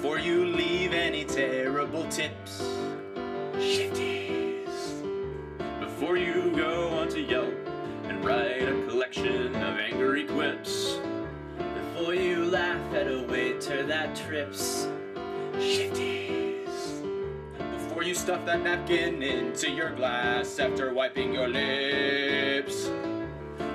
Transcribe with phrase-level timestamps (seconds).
[0.00, 2.62] Before you leave any terrible tips,
[3.54, 5.02] shifties.
[5.80, 7.52] Before you go onto Yelp
[8.04, 11.00] and write a collection of angry quips.
[11.74, 14.86] Before you laugh at a waiter that trips,
[15.54, 17.02] shifties.
[17.72, 22.88] Before you stuff that napkin into your glass after wiping your lips.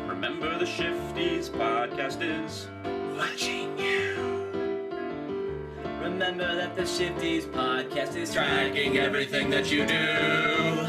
[0.08, 2.70] Remember the Shifties podcast is
[3.18, 3.73] watching.
[6.04, 10.88] Remember that the Shifties podcast is tracking everything that you do.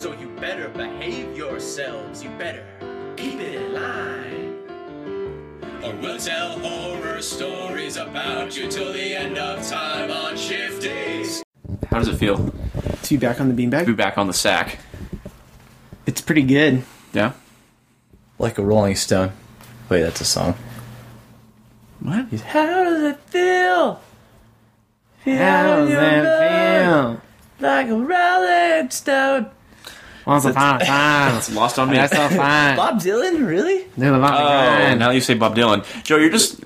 [0.00, 2.24] So you better behave yourselves.
[2.24, 2.64] You better
[3.16, 4.58] keep it in line.
[5.84, 11.42] Or we'll tell horror stories about you till the end of time on Shifties.
[11.88, 12.38] How does it feel
[13.02, 13.80] To be back on the beanbag?
[13.80, 14.78] to be back on the sack?
[16.06, 16.82] It's pretty good.
[17.12, 17.34] Yeah?
[18.40, 19.30] Like a Rolling Stone.
[19.88, 20.54] Wait, that's a song.
[22.00, 22.28] What?
[22.40, 24.00] How does it feel?
[25.36, 27.20] How does that feel?
[27.60, 29.50] Like a Rolling Stone.
[30.26, 31.36] Once upon a time.
[31.36, 31.96] It's lost on me.
[31.96, 32.76] That's so fine.
[32.76, 33.86] Bob Dylan, really?
[33.96, 34.98] They're the Oh, grind.
[35.00, 36.60] now that you say Bob Dylan, Joe, you're just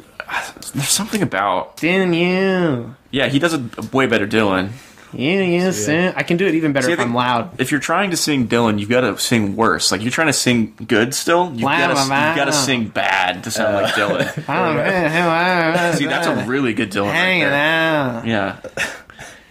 [0.74, 2.94] there's something about Damn you.
[3.10, 4.70] yeah, he does a way better Dylan.
[5.12, 6.12] You, sing.
[6.16, 7.60] I can do it even better See, if I'm loud.
[7.60, 9.92] If you're trying to sing Dylan, you've got to sing worse.
[9.92, 13.44] Like you're trying to sing good still, you've got to you've got to sing bad
[13.44, 15.96] to sound like uh, Dylan.
[15.98, 17.12] See, that's a really good Dylan.
[17.12, 17.58] Hanging right there.
[17.62, 18.26] out.
[18.26, 18.60] Yeah,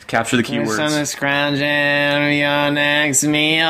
[0.07, 1.07] capture the There's some keywords.
[1.07, 3.67] scrounging your next meal.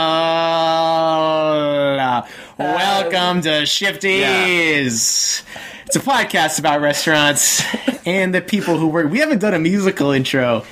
[2.00, 2.22] Uh,
[2.58, 5.44] Welcome to Shifties.
[5.86, 7.62] It's a podcast about restaurants
[8.06, 9.12] and the people who work.
[9.12, 10.64] We haven't done a musical intro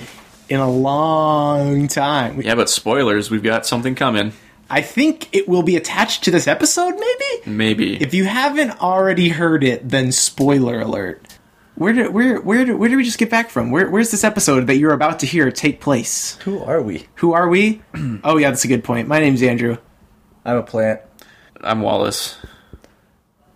[0.50, 2.42] in a long time.
[2.42, 4.34] Yeah, but spoilers, we've got something coming.
[4.70, 7.50] I think it will be attached to this episode, maybe?
[7.50, 8.02] Maybe.
[8.02, 11.26] If you haven't already heard it, then spoiler alert.
[11.76, 13.72] Where did where where did, where did we just get back from?
[13.72, 16.36] Where, where's this episode that you're about to hear take place?
[16.44, 17.08] Who are we?
[17.16, 17.82] Who are we?
[18.24, 19.08] oh yeah, that's a good point.
[19.08, 19.78] My name's Andrew.
[20.44, 21.00] I'm a plant.
[21.62, 22.38] I'm Wallace.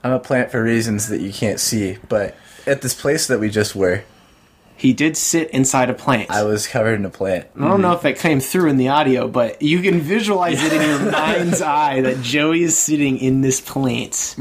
[0.04, 3.50] I'm a plant for reasons that you can't see, but at this place that we
[3.50, 4.04] just were,
[4.84, 6.30] He did sit inside a plant.
[6.30, 7.48] I was covered in a plant.
[7.56, 10.74] I don't know if that came through in the audio, but you can visualize it
[10.74, 14.36] in your mind's eye that Joey is sitting in this plant.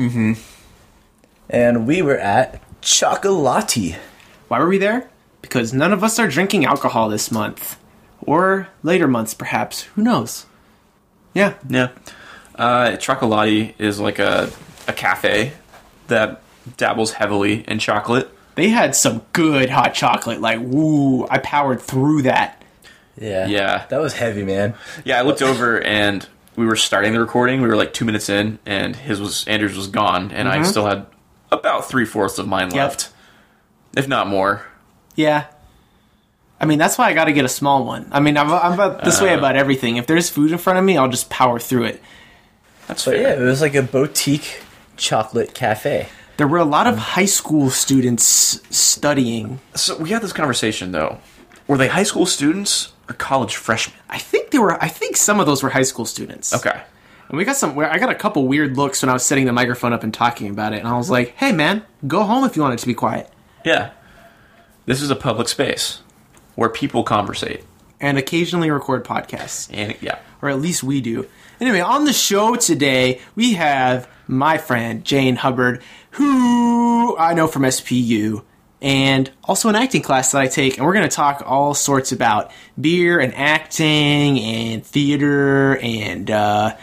[1.48, 3.94] And we were at Chocolati.
[4.48, 5.08] Why were we there?
[5.42, 7.78] Because none of us are drinking alcohol this month.
[8.22, 9.82] Or later months, perhaps.
[9.94, 10.47] Who knows?
[11.34, 11.54] Yeah.
[11.69, 11.91] Yeah.
[12.56, 14.50] Uh, Chocolati is like a,
[14.88, 15.52] a cafe
[16.08, 16.42] that
[16.76, 18.28] dabbles heavily in chocolate.
[18.54, 20.40] They had some good hot chocolate.
[20.40, 22.62] Like, woo, I powered through that.
[23.18, 23.46] Yeah.
[23.46, 23.86] Yeah.
[23.88, 24.74] That was heavy, man.
[25.04, 26.26] Yeah, I looked over and
[26.56, 27.62] we were starting the recording.
[27.62, 30.64] We were like two minutes in, and his was Andrew's was gone, and I mm-hmm.
[30.64, 31.06] still had
[31.50, 33.10] about three fourths of mine left,
[33.96, 34.66] if not more.
[35.14, 35.46] Yeah.
[36.60, 38.08] I mean, that's why I got to get a small one.
[38.12, 39.38] I mean, I'm, I'm about this way uh.
[39.38, 39.96] about everything.
[39.96, 42.02] If there's food in front of me, I'll just power through it.
[42.86, 43.22] That's But fair.
[43.22, 44.62] yeah, it was like a boutique
[44.96, 46.08] chocolate cafe.
[46.42, 49.60] There were a lot of high school students studying.
[49.76, 51.20] So we had this conversation though.
[51.69, 53.97] Were they high school students or college freshmen?
[54.10, 54.72] I think they were.
[54.82, 56.52] I think some of those were high school students.
[56.52, 56.82] Okay.
[57.28, 57.78] And we got some.
[57.78, 60.50] I got a couple weird looks when I was setting the microphone up and talking
[60.50, 62.88] about it, and I was like, "Hey, man, go home if you want it to
[62.88, 63.31] be quiet."
[63.64, 63.92] Yeah.
[64.84, 66.00] This is a public space
[66.56, 67.62] where people conversate.
[68.00, 70.19] And occasionally record podcasts, And yeah.
[70.42, 71.28] or at least we do.
[71.62, 75.80] Anyway, on the show today, we have my friend Jane Hubbard,
[76.10, 78.42] who I know from SPU,
[78.80, 80.76] and also an acting class that I take.
[80.76, 86.76] And we're going to talk all sorts about beer and acting and theater and uh,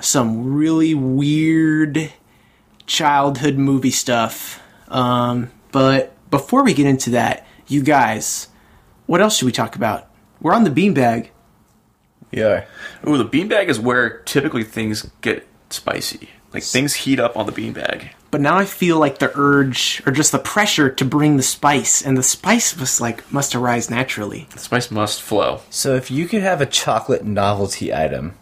[0.00, 2.12] some really weird
[2.84, 4.60] childhood movie stuff.
[4.88, 8.48] Um, but before we get into that, you guys,
[9.06, 10.10] what else should we talk about?
[10.40, 11.28] We're on the beanbag.
[12.32, 12.66] We are.
[13.06, 16.30] Ooh, the beanbag is where typically things get spicy.
[16.52, 18.10] Like things heat up on the beanbag.
[18.30, 22.02] but now I feel like the urge or just the pressure to bring the spice,
[22.04, 24.46] and the spice was like must arise naturally.
[24.52, 25.60] The spice must flow.
[25.70, 28.36] So if you could have a chocolate novelty item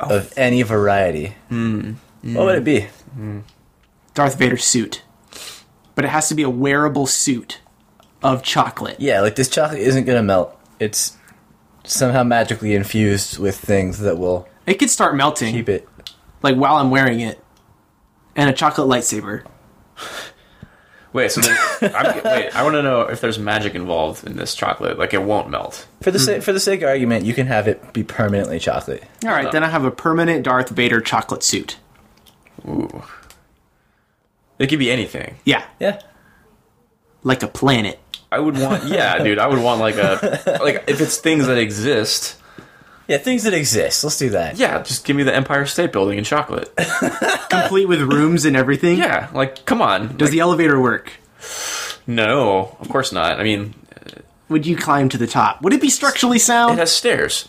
[0.00, 0.16] oh.
[0.16, 1.92] of any variety, hmm.
[2.22, 2.88] what would it be?
[3.14, 3.40] Hmm.
[4.14, 5.02] Darth Vader suit,
[5.94, 7.60] but it has to be a wearable suit
[8.22, 9.00] of chocolate.
[9.00, 10.56] Yeah, like this chocolate isn't gonna melt.
[10.78, 11.16] It's
[11.84, 15.88] somehow magically infused with things that will It could start melting, keep it.
[16.42, 17.42] like while I'm wearing it,
[18.36, 19.44] and a chocolate lightsaber.
[21.12, 24.54] Wait, so there, I'm, wait, I want to know if there's magic involved in this
[24.54, 24.98] chocolate.
[24.98, 25.86] Like it won't melt.
[26.00, 26.40] For the sake hmm.
[26.42, 29.04] for the sake of argument, you can have it be permanently chocolate.
[29.22, 29.50] All right, oh.
[29.50, 31.76] then I have a permanent Darth Vader chocolate suit.
[32.66, 33.02] Ooh.
[34.58, 35.36] It could be anything.
[35.44, 36.00] Yeah, Yeah.
[37.24, 37.98] like a planet.
[38.32, 39.38] I would want, yeah, dude.
[39.38, 42.38] I would want like a like if it's things that exist.
[43.08, 44.04] Yeah, things that exist.
[44.04, 44.56] Let's do that.
[44.56, 46.72] Yeah, just give me the Empire State Building in chocolate.
[47.50, 48.96] Complete with rooms and everything.
[48.98, 50.16] Yeah, like come on.
[50.16, 51.12] Does the elevator work?
[52.06, 53.38] No, of course not.
[53.38, 53.74] I mean,
[54.48, 55.62] Would you climb to the top?
[55.62, 56.70] Would it be structurally sound?
[56.70, 56.78] it sound?
[56.80, 57.48] has stairs.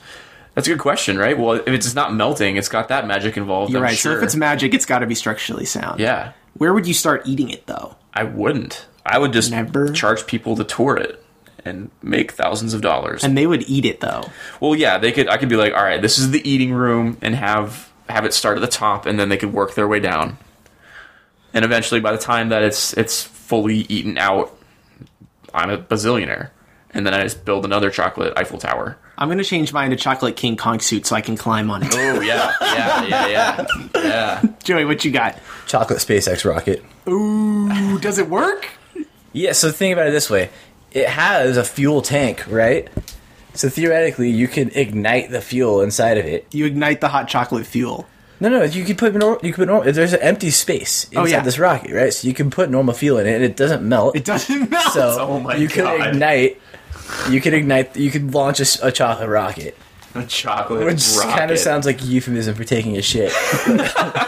[0.55, 1.37] That's a good question, right?
[1.37, 3.71] Well, if it's not melting, it's got that magic involved.
[3.71, 3.95] You're I'm right.
[3.97, 4.17] So Sure.
[4.17, 5.99] if it's magic, it's got to be structurally sound.
[5.99, 7.95] yeah, Where would you start eating it though?
[8.13, 8.85] I wouldn't.
[9.05, 9.91] I would just Never?
[9.91, 11.23] charge people to tour it
[11.65, 13.23] and make thousands of dollars.
[13.23, 14.25] And they would eat it though.
[14.59, 15.27] well, yeah, they could.
[15.29, 18.33] I could be like, all right, this is the eating room, and have have it
[18.33, 20.37] start at the top, and then they could work their way down.
[21.53, 24.57] And eventually, by the time that it's it's fully eaten out,
[25.53, 26.49] I'm a bazillionaire.
[26.95, 28.97] And then I just build another chocolate Eiffel Tower.
[29.17, 31.89] I'm gonna change mine to chocolate King Kong suit so I can climb on it.
[31.93, 33.65] Oh yeah, yeah, yeah, yeah,
[33.95, 34.43] yeah.
[34.63, 35.39] Joey, what you got?
[35.67, 36.83] Chocolate SpaceX rocket.
[37.07, 38.67] Ooh, does it work?
[39.33, 40.49] Yeah, so think about it this way.
[40.91, 42.87] It has a fuel tank, right?
[43.55, 46.45] So theoretically, you can ignite the fuel inside of it.
[46.51, 48.07] You ignite the hot chocolate fuel.
[48.39, 49.39] No, no, you could put normal.
[49.45, 49.91] you could put normal.
[49.91, 51.43] There's an empty space oh, inside Oh, yeah.
[51.43, 52.13] this rocket, right?
[52.13, 54.15] So you can put normal fuel in it, and it doesn't melt.
[54.15, 54.93] It doesn't melt.
[54.93, 56.07] so Oh my you can God.
[56.09, 56.59] ignite.
[57.29, 57.95] You could ignite.
[57.95, 59.77] You could launch a chocolate rocket,
[60.15, 61.37] A chocolate which rocket.
[61.37, 63.31] kind of sounds like a euphemism for taking a shit.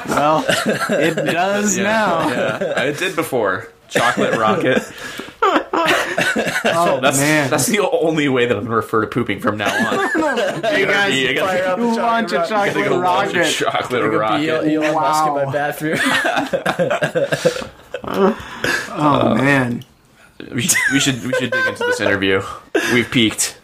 [0.08, 0.46] well,
[0.90, 2.30] it does yeah, now.
[2.30, 3.70] Yeah, it did before.
[3.96, 4.84] Chocolate rocket.
[5.42, 7.50] Oh That's man.
[7.50, 9.94] that's the only way that I'm gonna refer to pooping from now on.
[10.78, 12.52] you guys I gotta- fire up a chocolate launch a rocket.
[12.52, 13.54] I gotta chocolate go launch a rocket.
[13.54, 14.50] chocolate Elon, rocket.
[14.50, 15.46] Elon Musk in Wow.
[15.46, 16.00] my bathroom.
[18.98, 19.84] Oh man.
[20.52, 22.42] We should, we should we should dig into this interview.
[22.94, 23.60] We've peaked.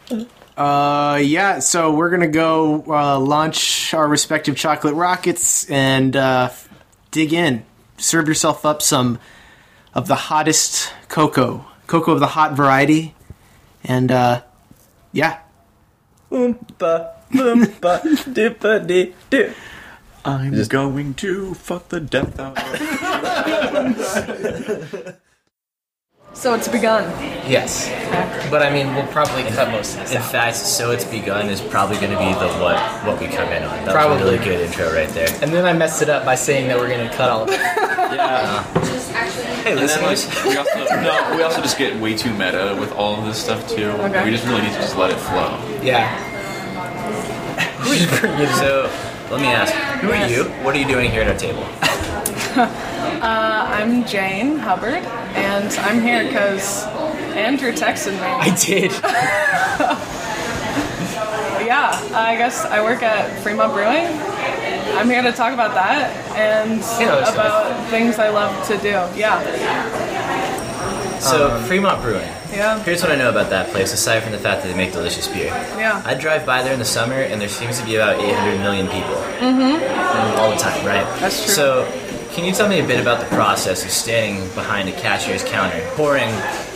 [0.57, 1.59] Uh, yeah.
[1.59, 6.49] So we're gonna go uh, launch our respective chocolate rockets and uh,
[7.11, 7.65] dig in.
[7.97, 9.19] Serve yourself up some
[9.93, 13.13] of the hottest cocoa, cocoa of the hot variety,
[13.83, 14.41] and uh,
[15.11, 15.39] yeah.
[16.31, 18.01] Oompa, loompa,
[18.33, 19.53] doopa dee doo.
[20.23, 22.63] I'm going to fuck the death out of
[26.33, 27.03] So it's begun.
[27.49, 27.89] Yes,
[28.49, 30.31] but I mean, we'll probably cut most of this In out.
[30.31, 33.63] fact, so it's begun is probably going to be the what what we come in
[33.63, 33.85] on.
[33.85, 35.27] That was a really good intro right there.
[35.41, 37.59] And then I messed it up by saying that we're gonna cut all of it.
[38.11, 38.63] Yeah.
[39.61, 42.91] Hey, And then, like, we also, no, we also just get way too meta with
[42.93, 43.89] all of this stuff too.
[43.91, 44.23] Okay.
[44.25, 45.59] We just really need to just let it flow.
[45.83, 46.09] Yeah.
[47.89, 48.89] We should bring it So,
[49.29, 50.45] let me ask, who are you?
[50.63, 51.67] What are you doing here at our table?
[53.21, 55.03] Uh, I'm Jane Hubbard,
[55.35, 56.83] and I'm here because
[57.35, 58.19] Andrew texted me.
[58.19, 58.91] I did.
[61.65, 64.07] Yeah, I guess I work at Fremont Brewing.
[64.97, 68.89] I'm here to talk about that and Yeah, that's about things I love to do.
[69.17, 69.41] Yeah,
[71.19, 72.27] So, Fremont Brewing.
[72.51, 74.91] yeah, Here's what I know about that place, aside from the fact that they make
[74.91, 75.47] delicious beer.
[75.77, 76.01] yeah.
[76.05, 78.87] I drive by there in the summer, and there seems to be about 800 million
[78.87, 79.15] people.
[79.39, 80.39] Mm-hmm.
[80.39, 81.05] All the time, right?
[81.19, 81.53] That's true.
[81.53, 81.85] So,
[82.31, 85.85] can you tell me a bit about the process of standing behind a cashier's counter,
[85.95, 86.29] pouring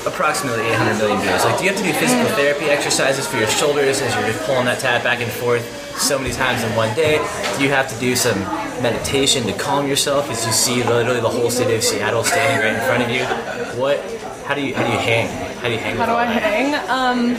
[0.05, 1.45] approximately 800 million beers?
[1.45, 4.43] Like, do you have to do physical therapy exercises for your shoulders as you're just
[4.45, 5.63] pulling that tab back and forth
[5.97, 7.17] so many times in one day?
[7.57, 8.37] Do you have to do some
[8.83, 12.75] meditation to calm yourself as you see literally the whole city of Seattle standing right
[12.75, 13.79] in front of you?
[13.79, 13.99] What?
[14.45, 15.27] How do you how do you hang?
[15.57, 15.95] How do you hang?
[15.95, 16.75] How do I hang?
[16.89, 17.35] Um,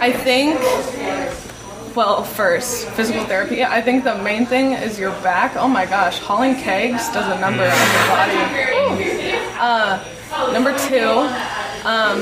[0.00, 0.60] I think.
[1.94, 3.62] Well, first, physical therapy.
[3.62, 5.54] I think the main thing is your back.
[5.54, 9.34] Oh my gosh, hauling kegs does a number on your body.
[9.56, 10.04] Uh,
[10.52, 11.06] number two,
[11.86, 12.18] um,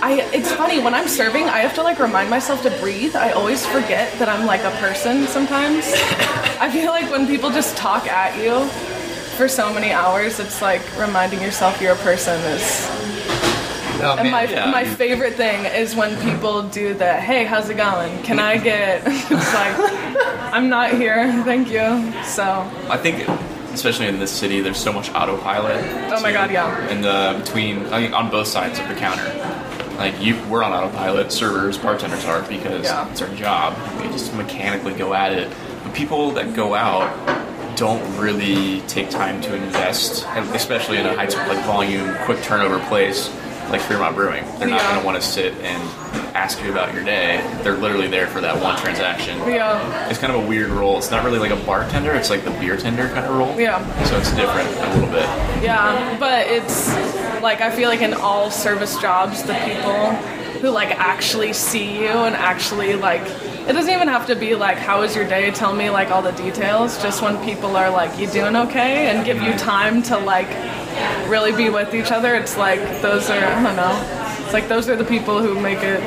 [0.00, 0.28] I.
[0.32, 3.16] It's funny when I'm serving, I have to like remind myself to breathe.
[3.16, 5.84] I always forget that I'm like a person sometimes.
[6.60, 8.68] I feel like when people just talk at you
[9.36, 13.15] for so many hours, it's like reminding yourself you're a person is
[13.98, 14.70] Oh, and my yeah.
[14.70, 18.22] my favorite thing is when people do the hey, how's it going?
[18.22, 22.12] Can I get it's like I'm not here, thank you.
[22.24, 22.44] So
[22.90, 23.26] I think,
[23.72, 25.84] especially in this city, there's so much autopilot.
[26.12, 26.76] Oh my God, yeah.
[26.88, 29.24] And the between, I mean, on both sides of the counter,
[29.96, 31.32] like you, we're on autopilot.
[31.32, 33.10] Servers, bartenders are because Yeah.
[33.10, 33.76] it's our job.
[34.00, 35.50] We just mechanically go at it.
[35.84, 37.08] But people that go out
[37.76, 43.30] don't really take time to invest, especially in a high like volume, quick turnover place
[43.70, 44.44] like Fremont Brewing.
[44.58, 44.88] They're not Yeah.
[44.88, 45.82] going to want to sit and
[46.36, 47.42] ask you about your day.
[47.62, 49.38] They're literally there for that one transaction.
[49.48, 50.98] yeah, It's kind of a weird role.
[50.98, 52.12] It's not really like a bartender.
[52.14, 53.58] It's like the beer tender kind of role.
[53.58, 53.80] Yeah.
[54.04, 55.26] So it's different a little bit.
[55.62, 56.16] yeah.
[56.18, 56.88] But it's
[57.42, 60.14] like I feel like in all service jobs, the people
[60.60, 63.22] who like actually see you and actually like
[63.68, 66.22] it doesn't even have to be like how was your day tell me like all
[66.22, 69.58] the details just when people are like you doing okay and give you mm-hmm.
[69.58, 70.48] time to like
[71.28, 74.88] really be with each other it's like those are i don't know It's like those
[74.88, 76.00] are the people who make it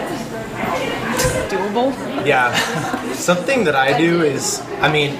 [1.49, 1.93] doable.
[2.25, 2.55] Yeah.
[3.11, 5.17] Something that I do is, I mean,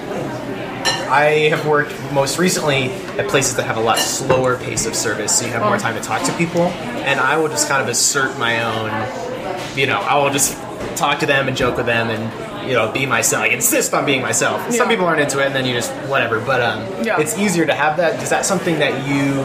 [1.10, 2.84] I have worked most recently
[3.18, 5.78] at places that have a lot slower pace of service, so you have more oh.
[5.78, 6.62] time to talk to people.
[6.62, 10.56] And I will just kind of assert my own, you know, I will just
[10.96, 13.42] talk to them and joke with them and, you know, be myself.
[13.42, 14.70] Like, insist on being myself.
[14.72, 16.40] Some people aren't into it, and then you just, whatever.
[16.40, 17.20] But um, Yeah.
[17.20, 18.22] it's easier to have that.
[18.22, 19.44] Is that something that you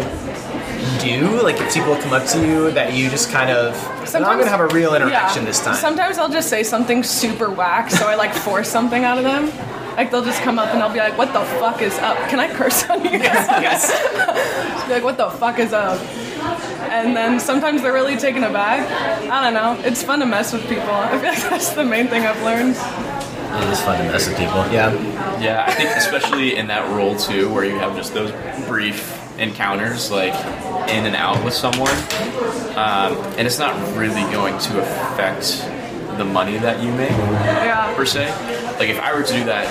[0.99, 1.41] do?
[1.41, 3.73] Like, if people come up to you, that you just kind of,
[4.13, 5.47] "No, I'm going to have a real interaction Yeah.
[5.47, 5.75] this time.
[5.75, 9.51] Sometimes I'll just say something super whack, so I like force something out of them.
[9.97, 12.17] Like they'll just come up and I'll be like, "What the fuck is up?
[12.29, 13.47] Can I curse on you?" Guys?
[13.61, 13.91] Yes.
[14.87, 15.99] Be like, "What the fuck is up?"
[16.91, 18.81] And then sometimes they're really taken aback.
[19.31, 19.81] I don't know.
[19.87, 20.91] It's fun to mess with people.
[20.91, 22.75] I feel like that's the main thing I've learned.
[23.61, 24.65] It is fun to mess with people.
[24.71, 24.91] Yeah.
[25.39, 28.31] Yeah, I think especially in that role too, where you have just those
[28.67, 30.33] brief encounters, like
[30.89, 31.95] in and out with someone,
[32.77, 35.65] um, and it's not really going to affect
[36.17, 37.93] the money that you make Yeah.
[37.95, 38.31] per se.
[38.79, 39.67] Like if I were to do that,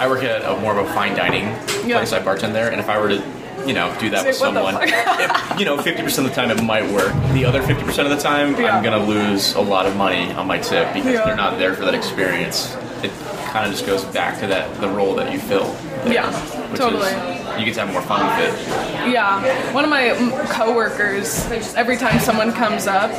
[0.00, 1.44] I work at a more of a fine dining
[1.86, 1.96] Yeah.
[1.98, 2.12] place.
[2.12, 3.22] I bartend there, and if I were to,
[3.66, 6.50] you know, do that Say, with someone, fuck?" you know, fifty percent of the time
[6.50, 7.12] it might work.
[7.32, 8.76] The other fifty percent of the time, Yeah.
[8.76, 11.24] I'm gonna lose a lot of money on my tip because Yeah.
[11.24, 12.76] they're not there for that experience.
[13.02, 13.12] It
[13.50, 15.72] kind of just goes back to that the role that you fill.
[16.04, 16.32] there, Yeah,
[16.70, 17.06] which totally.
[17.06, 19.10] Is, you get to have more fun with it.
[19.12, 20.10] Yeah, one of my
[20.50, 23.10] coworkers, every time someone comes up,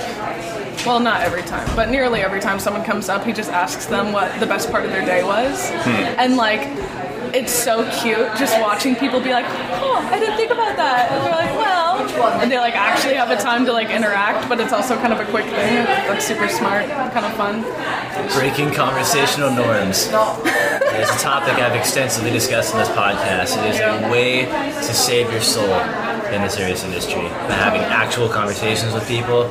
[0.86, 4.12] well, not every time, but nearly every time someone comes up, he just asks them
[4.14, 5.70] what the best part of their day was.
[5.70, 5.90] Hmm.
[5.90, 6.62] And like,
[7.34, 9.46] it's so cute just watching people be like,
[9.82, 11.12] oh, I didn't think about that.
[11.12, 11.89] And they're like, well,
[12.50, 15.26] they like actually have a time to like interact, but it's also kind of a
[15.32, 15.86] quick thing.
[15.86, 17.62] That's super smart, kind of fun.
[18.34, 20.08] Breaking conversational norms.
[20.12, 23.58] It's a topic I've extensively discussed in this podcast.
[23.64, 25.74] It is a way to save your soul
[26.34, 29.50] in the service industry by having actual conversations with people.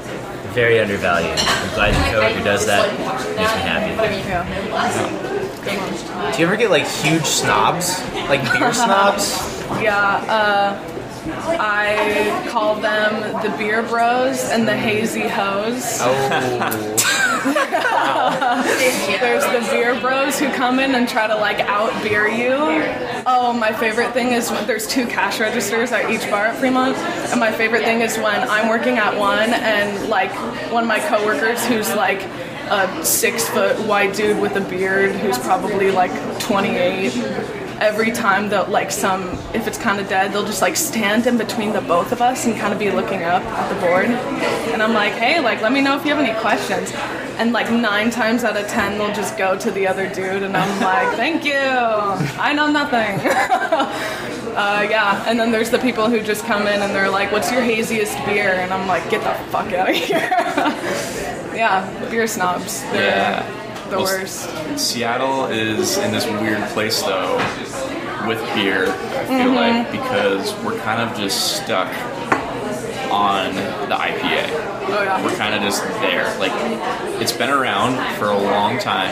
[0.55, 1.38] Very undervalued.
[1.38, 2.88] I'm glad you your coworker does that.
[3.37, 3.93] Makes me happy.
[4.29, 6.33] Yeah.
[6.33, 9.37] Do you ever get like huge snobs, like beer snobs?
[9.83, 10.98] Yeah, uh,
[11.31, 15.99] I call them the beer bros and the hazy hoes.
[16.01, 17.05] Oh,
[19.21, 22.55] There's the beer bros who come in and try to like out beer you.
[23.27, 26.97] Oh, my favorite thing is when there's two cash registers at each bar at Fremont,
[26.97, 30.33] and my favorite thing is when I'm working at one and like
[30.73, 32.23] one of my coworkers who's like
[32.71, 37.13] a six foot white dude with a beard who's probably like 28
[37.81, 39.23] every time that like some
[39.55, 42.45] if it's kind of dead they'll just like stand in between the both of us
[42.47, 44.07] and kind of be looking up at the board.
[44.73, 46.93] And i'm like hey like let me know if you have any questions.
[47.39, 50.57] And like nine times out of ten they'll just go to the other dude and
[50.57, 51.55] i'm like thank you.
[51.55, 53.21] I know nothing.
[54.59, 55.23] Uh, yeah.
[55.29, 58.17] And then there's the people who just come in and they're like what's your haziest
[58.27, 58.55] beer?
[58.55, 60.19] And i'm like get the fuck out of here.
[61.55, 62.83] Yeah beer snobs.
[62.91, 63.68] They're Yeah.
[63.90, 67.37] The Well, worst Seattle is in this weird place though
[68.26, 69.54] with beer, I feel Mm-hmm.
[69.54, 71.88] like, because we're kind of just stuck
[73.11, 73.54] on
[73.88, 74.49] the IPA.
[74.50, 76.37] oh yeah We're kind of just there.
[76.38, 76.52] Like,
[77.23, 79.09] it's been around for a long time,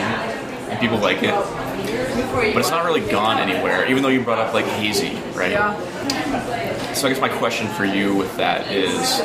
[0.69, 4.53] and people like it, but it's not really gone anywhere, even though you brought up
[4.53, 5.53] like hazy, right?
[5.53, 5.73] yeah
[6.97, 9.21] So I guess my question for you with that is,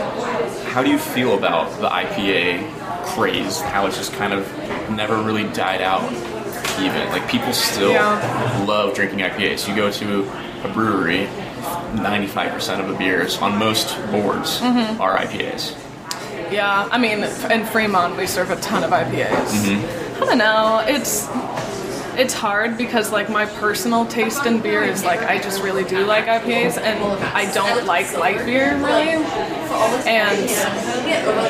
[0.74, 2.70] how do you feel about the IPA
[3.06, 3.62] craze?
[3.62, 4.46] How it's just kind of
[4.90, 6.04] never really died out,
[6.82, 8.66] even like people still Yeah.
[8.68, 9.70] love drinking IPAs.
[9.70, 10.30] You go to
[10.66, 11.28] a brewery,
[11.96, 15.00] 95% of the beers on most boards Mm-hmm.
[15.00, 15.74] are IPAs.
[16.52, 19.30] Yeah, I mean, in Fremont we serve a ton of IPAs.
[19.32, 20.24] Mm-hmm.
[20.24, 20.84] I don't know.
[20.86, 21.26] It's
[22.22, 26.06] it's hard because like my personal taste in beer is like I just really do
[26.06, 27.04] like IPAs, and
[27.36, 29.10] I don't like light beer really.
[30.06, 30.40] And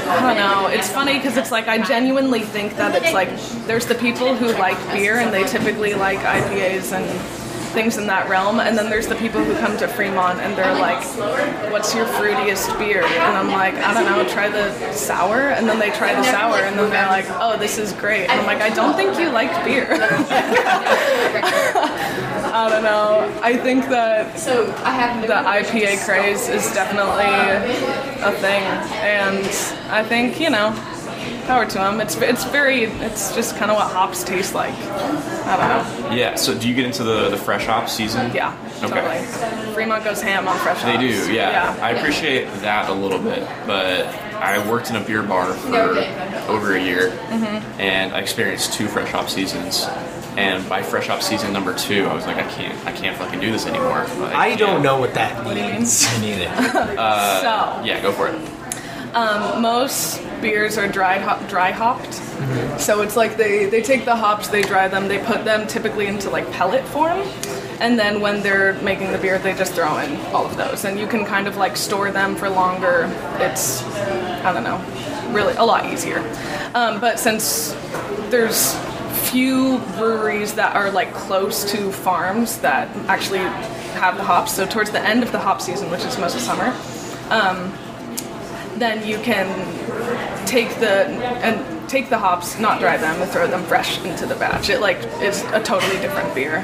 [0.08, 0.68] I don't know.
[0.68, 3.30] It's funny because it's like I genuinely think that it's like
[3.68, 7.41] there's the people who like beer and they typically like IPAs and
[7.72, 10.78] things in that realm, and then there's the people who come to Fremont and they're
[10.80, 11.04] like,
[11.72, 15.80] "What's your fruitiest beer?" And I'm like, "I don't know, try the sour." And then
[15.80, 18.62] they try the sour, and then they're like, "Oh, this is great." And I'm like,
[18.62, 19.88] "I don't think you like beer."
[22.54, 23.40] I don't know.
[23.42, 27.32] I think that So I have the IPA craze is definitely
[28.22, 28.64] a thing,
[29.02, 29.46] and
[29.90, 30.74] I think you know,
[31.52, 32.00] power to them.
[32.00, 34.74] It's it's very it's just kind of what hops taste like.
[34.74, 36.16] I don't know.
[36.16, 36.36] Yeah.
[36.36, 38.32] So do you get into the the fresh hop season?
[38.34, 38.88] Yeah, Okay.
[39.02, 39.74] totally.
[39.74, 40.78] Fremont goes ham on fresh.
[40.82, 40.86] hops.
[40.86, 41.28] They hops.
[41.28, 41.76] do, yeah.
[41.76, 41.86] Yeah.
[41.86, 44.06] I appreciate that a little bit, but
[44.36, 45.76] I worked in a beer bar for
[46.48, 47.82] over a year, Mm-hmm.
[47.82, 49.86] and I experienced two fresh hop seasons.
[50.38, 53.42] And by fresh hop season number two, I was like, I can't, I can't fucking
[53.42, 54.06] do this anymore.
[54.20, 56.08] Like, I don't know what that means.
[56.22, 56.56] Me neither.
[56.72, 58.40] so Yeah, go for it.
[59.14, 62.14] Um, most beers are dry hop, dry hopped.
[62.80, 66.08] So it's like they, they take the hops, they dry them, they put them typically
[66.08, 67.20] into like pellet form,
[67.80, 71.00] and then when they're making the beer, they just throw in all of those, and
[71.00, 73.06] you can kind of like store them for longer.
[73.40, 74.80] It's I don't know,
[75.34, 76.20] really a lot easier.
[76.74, 77.74] Um, but since
[78.30, 78.76] there's
[79.30, 83.40] few breweries that are like close to farms that actually
[84.00, 86.42] have the hops, so towards the end of the hop season, which is most of
[86.42, 86.74] summer,
[87.30, 87.72] um,
[88.82, 89.48] then you can
[90.46, 91.06] take the
[91.46, 94.70] and take the hops, not dry them, and throw them fresh into the batch.
[94.70, 96.60] It like is a totally different beer.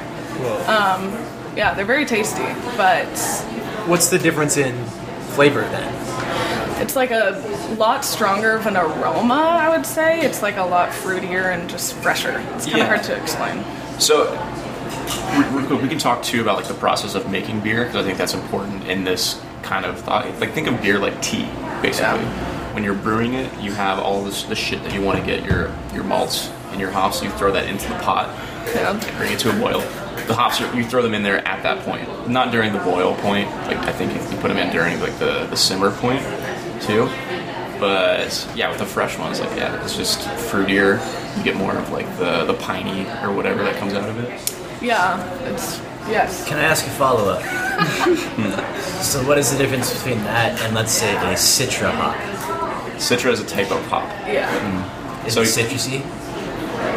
[0.68, 1.12] Um,
[1.56, 2.46] yeah, they're very tasty,
[2.78, 3.08] but
[3.88, 4.76] What's the difference in
[5.36, 5.94] flavor then?
[6.82, 7.42] it's like a
[7.80, 9.34] lot stronger of an aroma.
[9.34, 12.38] I would say it's like a lot fruitier and just fresher.
[12.56, 12.86] It's kind of Yeah.
[12.86, 13.64] hard to explain.
[14.00, 14.30] So,
[15.56, 18.04] we, we- we can talk too about like the process of making beer because I
[18.04, 20.26] think that's important in this kind of thought.
[20.40, 21.46] Like, think of beer like tea,
[21.82, 22.26] basically.
[22.74, 25.44] When you're brewing it, you have all this the shit that you want to get
[25.46, 27.24] your your malts and your hops.
[27.24, 28.30] You throw that into the pot,
[28.76, 28.94] Yeah.
[29.18, 29.80] bring it to a boil.
[30.28, 33.16] The hops are, you throw them in there at that point, not during the boil
[33.16, 33.50] point.
[33.66, 36.22] Like I think you, you put them in during like the, the simmer point
[36.82, 37.10] too.
[37.80, 40.20] But yeah, with the fresh ones, like yeah, it's just
[40.52, 41.00] fruitier.
[41.38, 44.30] You get more of like the the piney or whatever that comes out of it.
[44.82, 45.80] Yeah, it's
[46.10, 46.46] yes.
[46.48, 47.42] Can I ask a follow up?
[49.02, 52.16] so, what is the difference between that and, let's say, a Citra hop?
[52.98, 55.26] Citra is a type of hop, Yeah.
[55.26, 56.04] Is So- it citrusy?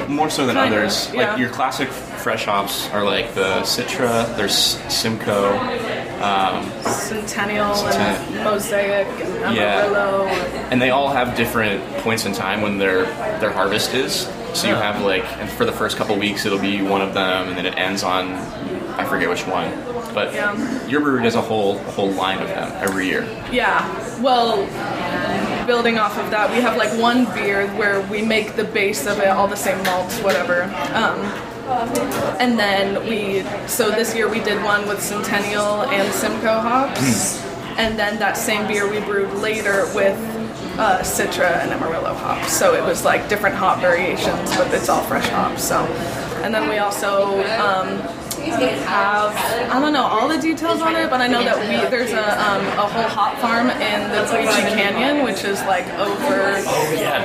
[0.09, 1.09] more so than Kinda, others.
[1.14, 1.30] yeah.
[1.30, 4.37] Like your classic fresh hops are like the Citra.
[4.37, 4.54] There's
[4.88, 5.57] Simcoe.
[6.21, 8.35] Um, Centennial Centennial.
[8.35, 9.85] and Mosaic and Yeah.
[9.85, 10.26] Amarillo.
[10.71, 13.04] and they all have different points in time when their
[13.40, 14.28] their harvest is.
[14.52, 17.49] So you have like, and for the first couple weeks it'll be one of them,
[17.49, 18.35] and then it ends on
[18.99, 19.70] I forget which one.
[20.14, 20.54] But Yeah.
[20.87, 23.26] your brewery does a whole a whole line of them every year.
[23.52, 23.85] Yeah.
[24.20, 24.66] Well,
[25.66, 29.18] building off of that, we have like one beer where we make the base of
[29.20, 30.64] it all the same malts, whatever.
[30.94, 31.18] Um,
[32.40, 37.40] and then we, so this year we did one with Centennial and Simcoe hops.
[37.79, 40.18] and then that same beer we brewed later with
[40.79, 42.53] uh, Citra and Amarillo hops.
[42.53, 45.62] So it was like different hop variations, but it's all fresh hops.
[45.62, 45.76] So,
[46.42, 47.98] and then we also um,
[48.48, 49.35] have
[49.70, 52.24] I don't know all the details on it, but I know that we there's a
[52.40, 57.20] um, a whole hop farm in the Cowiche Canyon, which is like over Oh yeah,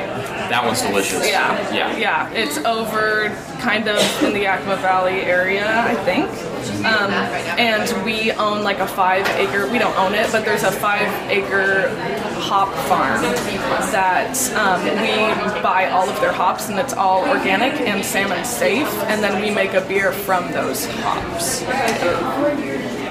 [0.49, 1.27] that one's delicious.
[1.27, 3.29] yeah yeah, yeah it's over
[3.59, 6.29] kind of in the Yakima Valley area, I think.
[6.85, 7.11] Um,
[7.57, 9.67] and we own like a five acre.
[9.71, 11.89] We don't own it, but there's a five acre
[12.41, 13.21] hop farm
[13.91, 18.87] that um, we buy all of their hops, and it's all organic and salmon safe.
[19.05, 21.63] And then we make a beer from those hops.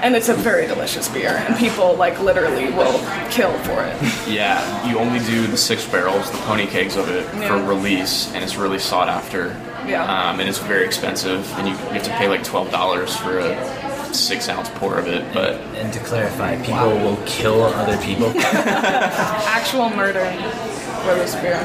[0.03, 2.99] And it's a very delicious beer, and people like literally will
[3.31, 3.97] kill for it.
[4.35, 7.49] Yeah, you only do the six barrels, the pony kegs of it Yeah.
[7.49, 9.49] for release, and it's really sought after.
[9.87, 10.03] Yeah.
[10.05, 13.39] Um, and it's very expensive, and you, you have to pay like twelve dollars for
[13.39, 15.25] a six ounce pour of it.
[15.35, 18.33] But And to clarify, people will kill other people.
[18.37, 20.25] Actual murder
[21.05, 21.61] for this beer.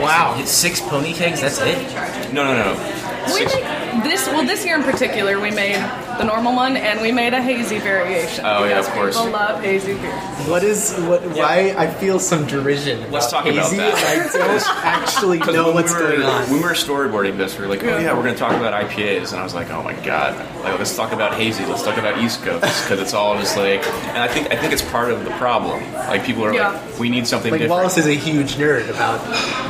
[0.00, 0.34] Wow.
[0.38, 2.32] It's six pony kegs, that's it?
[2.32, 3.24] no, no, no.
[3.26, 3.64] We Six, make
[4.02, 5.76] this well this year in particular we made
[6.18, 8.44] the normal one and we made a hazy variation.
[8.46, 9.16] Oh, yeah, of course.
[9.16, 10.10] People love hazy beer.
[10.48, 11.22] What is what?
[11.22, 13.10] Why I feel some derision.
[13.10, 14.04] Let's about talk about that.
[14.04, 16.42] I don't actually 'cause know when what's we were, going on.
[16.44, 18.72] When we were storyboarding this, we were like, oh yeah, we're going to talk about
[18.72, 21.96] IPAs, and I was like, oh my god, like let's talk about hazy, let's talk
[21.98, 25.10] about East Coast, because it's all just like, and I think I think it's part
[25.10, 25.82] of the problem.
[25.94, 26.70] Like people are Yeah.
[26.72, 27.78] like, we need something Like different.
[27.78, 29.20] Wallace is a huge nerd about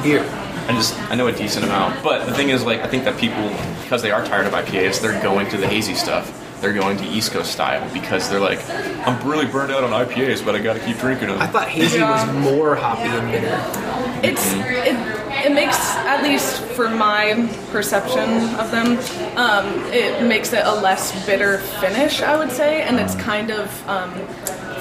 [0.03, 0.25] beer.
[0.69, 3.19] I just I know a decent amount, but the thing is, like, I think that
[3.19, 3.51] people
[3.83, 6.39] because they are tired of IPAs, they're going to the hazy stuff.
[6.63, 8.67] They're going to East Coast style because they're like,
[9.07, 11.39] I'm really burned out on IPAs, but I got to keep drinking them.
[11.39, 12.11] I thought hazy Yeah.
[12.27, 14.27] was more hoppy and bitter.
[14.27, 14.97] It's it,
[15.45, 18.97] it makes at least for my perception of them,
[19.37, 23.67] um, it makes it a less bitter finish, I would say, and it's kind of
[23.87, 24.13] um,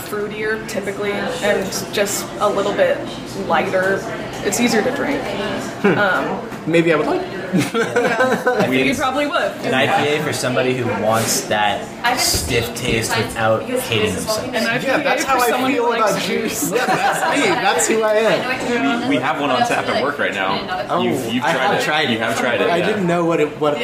[0.08, 2.98] fruitier typically, and just a little bit
[3.48, 3.98] lighter.
[4.46, 5.22] It's easier to drink.
[5.82, 6.72] Hmm.
[6.72, 7.22] Maybe I would like.
[7.54, 9.42] I think you probably would.
[9.42, 14.44] An IPA for somebody who wants that stiff taste without hating themselves.
[14.44, 16.62] And I Yeah, that's how for I feel about juice.
[16.70, 16.72] juice.
[16.72, 17.48] Yeah, that's me.
[17.50, 19.10] That's who I am.
[19.10, 20.86] we have one on tap at work right now.
[20.90, 21.84] Oh, you've, you've oh, I tried have it.
[21.84, 22.14] tried it.
[22.14, 22.70] You have tried it.
[22.70, 22.86] I yeah.
[22.86, 23.78] didn't know what it what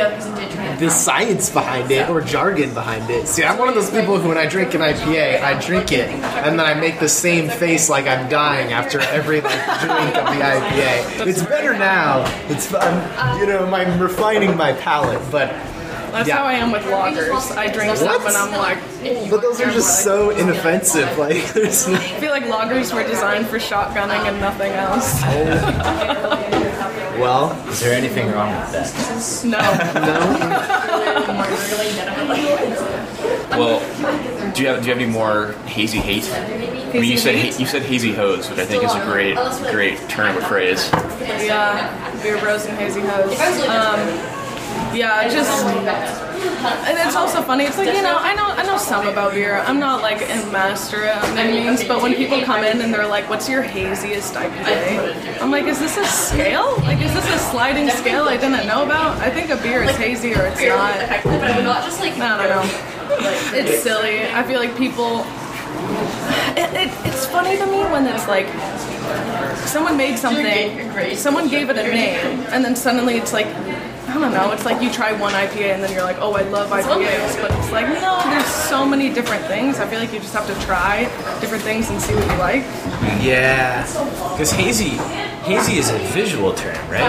[0.80, 3.28] the science behind it or jargon behind it.
[3.28, 6.08] See, I'm one of those people who, when I drink an IPA, I drink it
[6.10, 10.26] and then I make the same face like I'm dying after every like drink of
[10.34, 11.28] the IPA.
[11.28, 12.24] It's better now.
[12.50, 15.50] It's I'm, you know I'm refining my palate, but
[16.12, 16.38] That's Yeah.
[16.38, 17.56] how I am with lagers.
[17.58, 18.28] I drink stuff What?
[18.34, 18.80] and I'm like,
[19.30, 21.18] But those are just so inoffensive.
[21.18, 21.96] Like, there's no.
[21.96, 25.22] I feel like lagers were designed for shotgunning and nothing else.
[25.26, 26.44] Oh.
[27.20, 29.44] Well, Is there anything wrong with that?
[29.44, 29.60] No.
[30.02, 30.18] no.
[33.58, 33.80] Well,
[34.54, 36.26] do you have do you have any more hazy hate?
[36.90, 39.36] I mean, you said you said hazy hoes, which I think is a great
[39.72, 40.90] great turn of phrase.
[41.44, 43.34] Yeah, beer bros and hazy hoes.
[43.68, 44.00] Um,
[44.96, 47.66] yeah, just and it's also funny.
[47.66, 49.58] It's like you know, I know I know some about beer.
[49.58, 53.30] I'm not like a master at means, but when people come in and they're like,
[53.30, 56.76] "What's your haziest IPA?" I'm like, "Is this a scale?
[56.84, 59.96] Like, is this a sliding scale I didn't know about?" I think a beer is
[59.98, 60.94] hazy or it's not.
[61.02, 62.64] I don't know.
[63.54, 64.26] It's silly.
[64.32, 65.26] I feel like people.
[66.58, 68.48] It, it, it's funny to me when it's like
[69.68, 70.44] someone made something,
[71.16, 74.82] someone gave it a name, and then suddenly it's like, I don't know, it's like
[74.82, 77.88] you try one IPA and then you're like, oh, I love IPAs, but it's like,
[78.02, 79.80] no, there's so many different things.
[79.80, 81.04] I feel like you just have to try
[81.40, 82.64] different things and see what you like.
[83.22, 83.84] yeah.
[84.32, 84.98] Because hazy,
[85.44, 87.02] hazy is a visual term, right?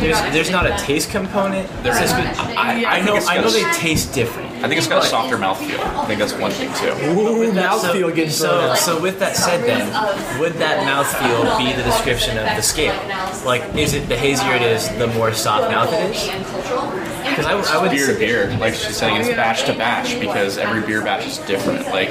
[0.00, 1.68] There's, there's not a taste component.
[1.82, 2.10] There It's is.
[2.10, 2.90] just- I, Yeah.
[2.90, 4.43] I know, I know they taste different.
[4.64, 5.78] I think it's got a softer mouthfeel.
[5.78, 6.86] I think that's one thing too.
[7.10, 12.38] Ooh, mouthfeel getting so, so with that said then, would that mouthfeel be the description
[12.38, 12.94] of the scale?
[13.44, 16.28] Like, is it the hazier it is, the more soft mouth it is?
[17.28, 20.56] Because I, I would beer to beer, like she's saying, it's batch to batch because
[20.56, 21.86] every beer batch is different.
[21.88, 22.08] Like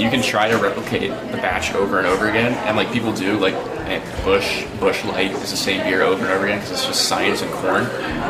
[0.00, 3.38] you can try to replicate the batch over and over again, and like people do,
[3.38, 3.54] like
[4.00, 7.04] eh, Busch Busch Light is the same beer over and over again because it's just
[7.08, 7.84] science and corn.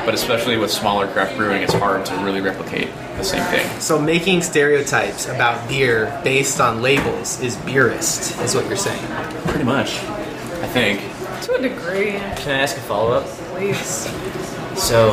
[0.05, 3.81] But especially with smaller craft brewing, it's hard to really replicate the same thing.
[3.81, 9.05] So making stereotypes about beer based on labels is beerist, is what you're saying.
[9.47, 9.99] Pretty much,
[10.63, 11.01] I think.
[11.45, 13.27] To a degree, Can I ask a follow up?
[13.53, 14.09] please.
[14.81, 15.09] So,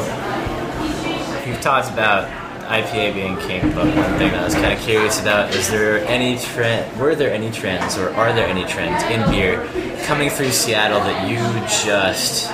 [1.45, 2.29] you've talked about
[2.69, 6.05] IPA being king, but one thing that I was kind of curious about is there
[6.05, 9.65] any trend, were there any trends, or are there any trends in beer
[10.05, 11.37] coming through Seattle that you
[11.83, 12.47] just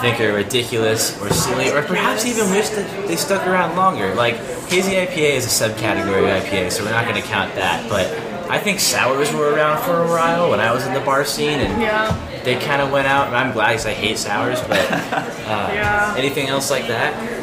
[0.00, 4.14] think are ridiculous or silly, or perhaps even wish that they stuck around longer?
[4.14, 4.36] Like,
[4.68, 8.06] hazy IPA is a subcategory of IPA, so we're not going to count that, but
[8.48, 11.58] I think sours were around for a while when I was in the bar scene,
[11.58, 14.78] and Yeah, they kind of went out, and I'm glad because I hate sours, but
[14.92, 16.14] uh, yeah.
[16.16, 17.33] anything else like that?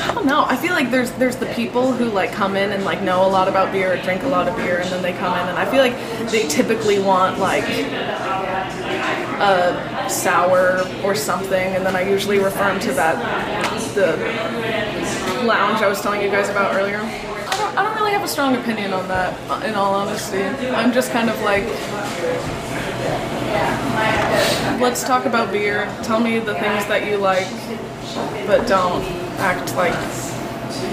[0.00, 0.44] I don't know.
[0.44, 3.30] I feel like there's there's the people who like come in and like know a
[3.30, 5.58] lot about beer, or drink a lot of beer, and then they come in and
[5.58, 5.96] I feel like
[6.30, 7.64] they typically want like
[9.40, 13.16] a sour or something, and then I usually refer them to that
[13.94, 14.16] the
[15.44, 16.98] lounge I was telling you guys about earlier.
[16.98, 19.34] I don't, I don't really have a strong opinion on that,
[19.64, 20.42] in all honesty.
[20.42, 21.64] I'm just kind of like,
[24.80, 25.86] let's talk about beer.
[26.02, 27.48] Tell me the things that you like,
[28.46, 29.02] but don't
[29.38, 29.94] act like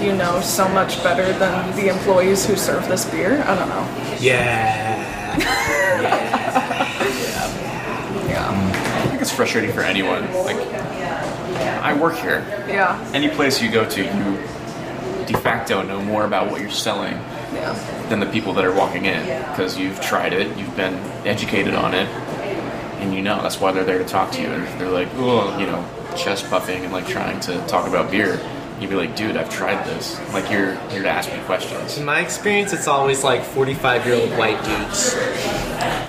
[0.02, 3.42] you know so much better than the employees who serve this beer.
[3.46, 3.86] I don't know.
[4.20, 5.02] Yeah.
[8.28, 8.50] Yeah.
[9.04, 10.22] I think it's frustrating for anyone.
[10.44, 12.44] Like, I work here.
[12.68, 12.98] Yeah.
[13.14, 14.36] Any place you go to, you
[15.26, 17.14] de facto know more about what you're selling
[17.54, 17.72] Yeah.
[18.08, 20.94] than the people that are walking in because you've tried it, you've been
[21.26, 22.08] educated on it,
[23.00, 24.48] and you know that's why they're there to talk to you.
[24.48, 25.84] And they're like, oh, you know,
[26.16, 28.40] chest puffing and like trying to talk about beer,
[28.80, 30.18] you'd be like, dude, I've tried this.
[30.32, 31.98] Like you're here to ask me questions.
[31.98, 35.14] In my experience, it's always like 45 year old white dudes.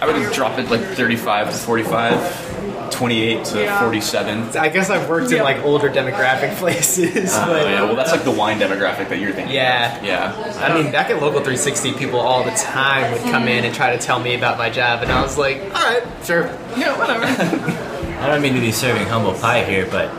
[0.01, 3.79] I would drop it like 35 to 45, 28 to Yeah.
[3.79, 4.57] 47.
[4.57, 8.23] I guess I've worked in like older demographic places, Oh but yeah, well that's like
[8.23, 9.55] the wine demographic that you're thinking.
[9.55, 9.97] Yeah.
[9.97, 10.03] of.
[10.03, 10.59] yeah.
[10.61, 13.49] I mean, back at Local 360, people all the time would come hmm.
[13.49, 16.03] in and try to tell me about my job, and I was like, all right,
[16.23, 16.45] sure.
[16.75, 17.83] Yeah, whatever.
[18.19, 20.09] I don't mean to be serving humble pie here, but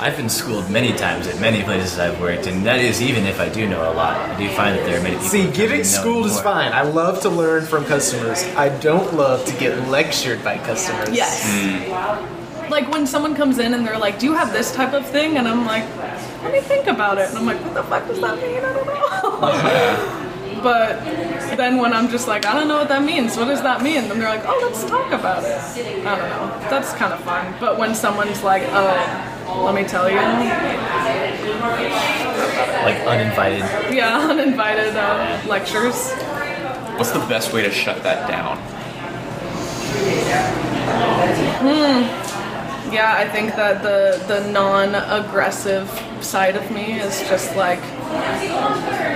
[0.00, 3.38] I've been schooled many times at many places I've worked, and that is even if
[3.40, 4.16] I do know a lot.
[4.16, 5.28] I do find that there are many people.
[5.28, 6.72] See, who getting schooled is fine.
[6.72, 8.42] I love to learn from customers.
[8.56, 11.10] I don't love to get lectured by customers.
[11.10, 11.42] yes.
[11.44, 12.70] Hmm.
[12.70, 15.36] Like when someone comes in and they're like, "Do you have this type of thing?"
[15.36, 15.84] and I'm like,
[16.42, 18.64] "Let me think about it." And I'm like, "What the fuck does that mean?
[18.64, 21.02] I don't know." but
[21.56, 23.36] then when I'm just like, "I don't know what that means.
[23.36, 25.58] What does that mean?" then they're like, "Oh, let's talk about it."
[26.06, 26.70] I don't know.
[26.70, 27.54] That's kind of fun.
[27.60, 30.16] But when someone's like, "Oh, let me tell you,"
[32.84, 33.94] Like uninvited.
[33.94, 36.10] yeah, uninvited uh, lectures.
[36.96, 38.58] What's the best way to shut that down?
[42.90, 45.88] Yeah, I think that the the non-aggressive
[46.20, 47.80] side of me is just like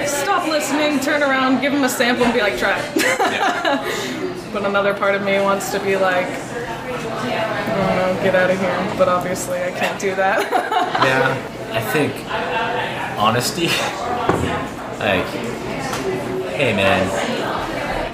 [0.07, 4.23] stop listening, turn around, give him a sample, and be like, try it.
[4.53, 8.59] But another part of me wants to be like, I don't know, get out of
[8.59, 8.95] here.
[8.97, 10.51] But obviously, I can't do that.
[11.07, 11.53] Yeah.
[11.73, 12.15] I think
[13.19, 13.67] honesty.
[14.99, 15.27] like,
[16.57, 17.07] hey man,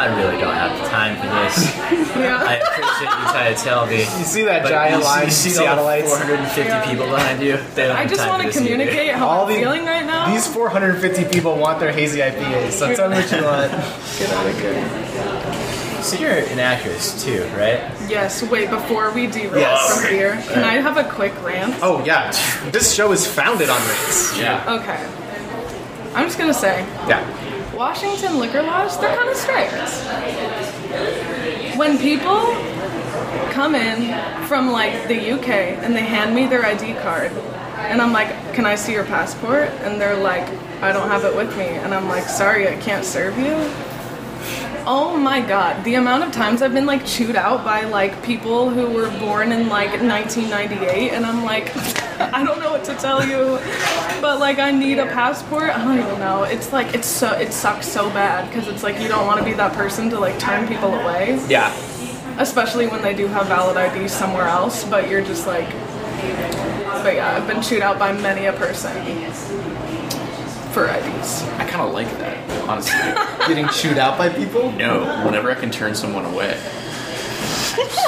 [0.03, 1.57] I really don't have the time for this.
[2.17, 3.99] I appreciate you trying to tell me.
[4.01, 6.91] You see that But giant you line see, from you see all the 450 Yeah.
[6.91, 7.57] people behind you.
[7.77, 8.67] They don't I just want to this either.
[8.67, 10.33] communicate how All I'm the- feeling right now.
[10.33, 13.71] These 450 people want their hazy IPAs, so tell me what you want.
[14.19, 16.03] Get out of here.
[16.03, 17.79] So you're an actress too, right?
[18.09, 20.01] Yes, wait, before we derail Yes.
[20.01, 21.77] from beer, can I have a quick rant?
[21.81, 22.33] Oh yeah,
[22.73, 24.37] this show is founded on race.
[24.37, 24.81] Yeah.
[24.81, 24.99] Okay.
[26.17, 27.23] I'm just gonna say, Yeah.
[27.75, 29.73] Washington liquor laws, they're kind of strict.
[31.77, 32.41] When people
[33.51, 37.33] come in from like the UK and they hand me their ID card,
[37.77, 39.69] and I'm like, can I see your passport?
[39.81, 40.49] And they're like,
[40.83, 41.65] I don't have it with me.
[41.65, 43.55] And I'm like, sorry, I can't serve you.
[44.85, 48.69] Oh my god, the amount of times I've been like chewed out by like people
[48.69, 51.71] who were born in like 1998, and I'm like,
[52.21, 53.59] I don't know what to tell you,
[54.21, 55.71] but like I need a passport.
[55.71, 56.43] I don't even know.
[56.43, 59.45] It's like it's so it sucks so bad because it's like you don't want to
[59.45, 61.73] be that person to like turn people away, Yeah.
[62.39, 64.83] especially when they do have valid ID somewhere else.
[64.85, 65.71] But you're just like,
[67.05, 68.97] but yeah, I've been chewed out by many a person
[70.73, 71.43] for IDs.
[71.59, 73.47] I kind of like that, honestly.
[73.47, 74.73] Getting chewed out by people?
[74.73, 76.59] no, whenever I can turn someone away.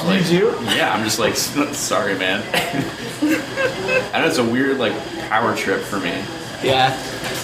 [0.06, 0.50] Did you?
[0.62, 2.42] Yeah, I'm just like, sorry, man.
[4.12, 4.92] I know it's a weird like
[5.28, 6.10] power trip for me.
[6.62, 6.96] Yeah.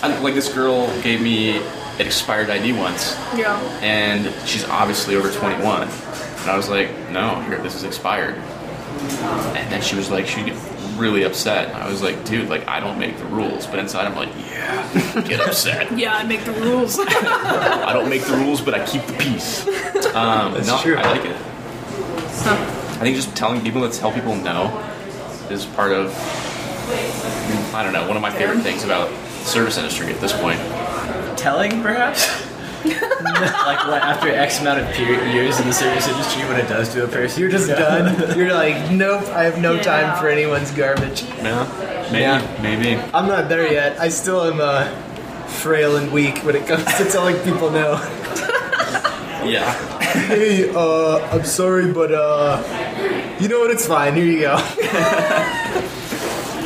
[0.03, 3.59] I, like this girl gave me an expired ID once, Yeah.
[3.83, 5.83] and she's obviously over 21.
[5.83, 8.35] And I was like, no, here, this is expired.
[8.37, 10.57] And then she was like, she get
[11.01, 11.75] really upset.
[11.75, 15.23] I was like, dude, like I don't make the rules, but inside I'm like, yeah,
[15.27, 15.91] get upset.
[15.99, 16.99] Yeah, I make the rules.
[17.01, 19.67] I don't make the rules, but I keep the peace.
[20.15, 20.97] Um, That's no, true.
[20.97, 21.37] I like it.
[22.47, 24.69] I think just telling people to tell people no
[25.51, 26.15] is part of,
[27.75, 30.61] I don't know, one of my favorite things about the service industry at this point.
[31.39, 32.29] Telling, perhaps?
[32.85, 36.89] like what, after X amount of period, years in the service industry, when it does
[36.95, 37.41] to a person?
[37.41, 38.37] You're just done.
[38.39, 39.83] You're like, nope, I have no Yeah.
[39.83, 41.23] time for anyone's garbage.
[41.39, 41.67] Yeah,
[42.11, 42.43] maybe, Yeah.
[42.63, 42.97] maybe.
[43.15, 43.99] I'm not there yet.
[44.01, 44.89] I still am uh,
[45.61, 48.01] frail and weak when it comes to telling people no.
[49.45, 49.73] Yeah.
[50.29, 52.63] hey, uh, I'm sorry, but uh,
[53.41, 53.71] you know what?
[53.71, 54.15] It's fine.
[54.15, 54.55] Here you go.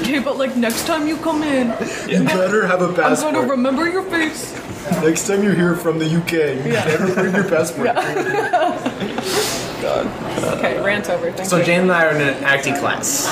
[0.00, 1.68] okay, but like next time you come in,
[2.08, 3.34] You better have a passport.
[3.34, 4.54] I'm gonna remember your face.
[5.02, 7.90] Next time you're here from the UK, you better bring your passport.
[9.84, 11.30] Okay, rant over.
[11.30, 11.64] Thank So you.
[11.64, 13.26] Jane and I are in an acting class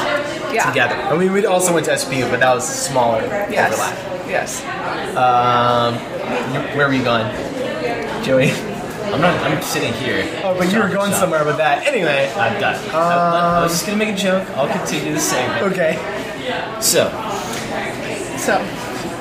[0.52, 0.68] yeah.
[0.68, 0.94] together.
[0.94, 3.72] I mean, we also went to SPU, but that was a smaller Yes.
[3.72, 4.28] overlap.
[4.28, 4.62] Yes.
[5.16, 5.94] Um,
[6.76, 7.26] where were you going,
[8.22, 8.50] Joey?
[9.12, 9.34] I'm not.
[9.46, 10.26] I'm sitting here.
[10.44, 11.86] Oh, but you were going somewhere with that.
[11.86, 12.76] Anyway, I'm done.
[12.90, 14.46] I, I was just gonna make a joke.
[14.50, 15.72] I'll continue the segment.
[15.72, 15.96] okay.
[16.82, 17.08] So,
[18.38, 18.60] So,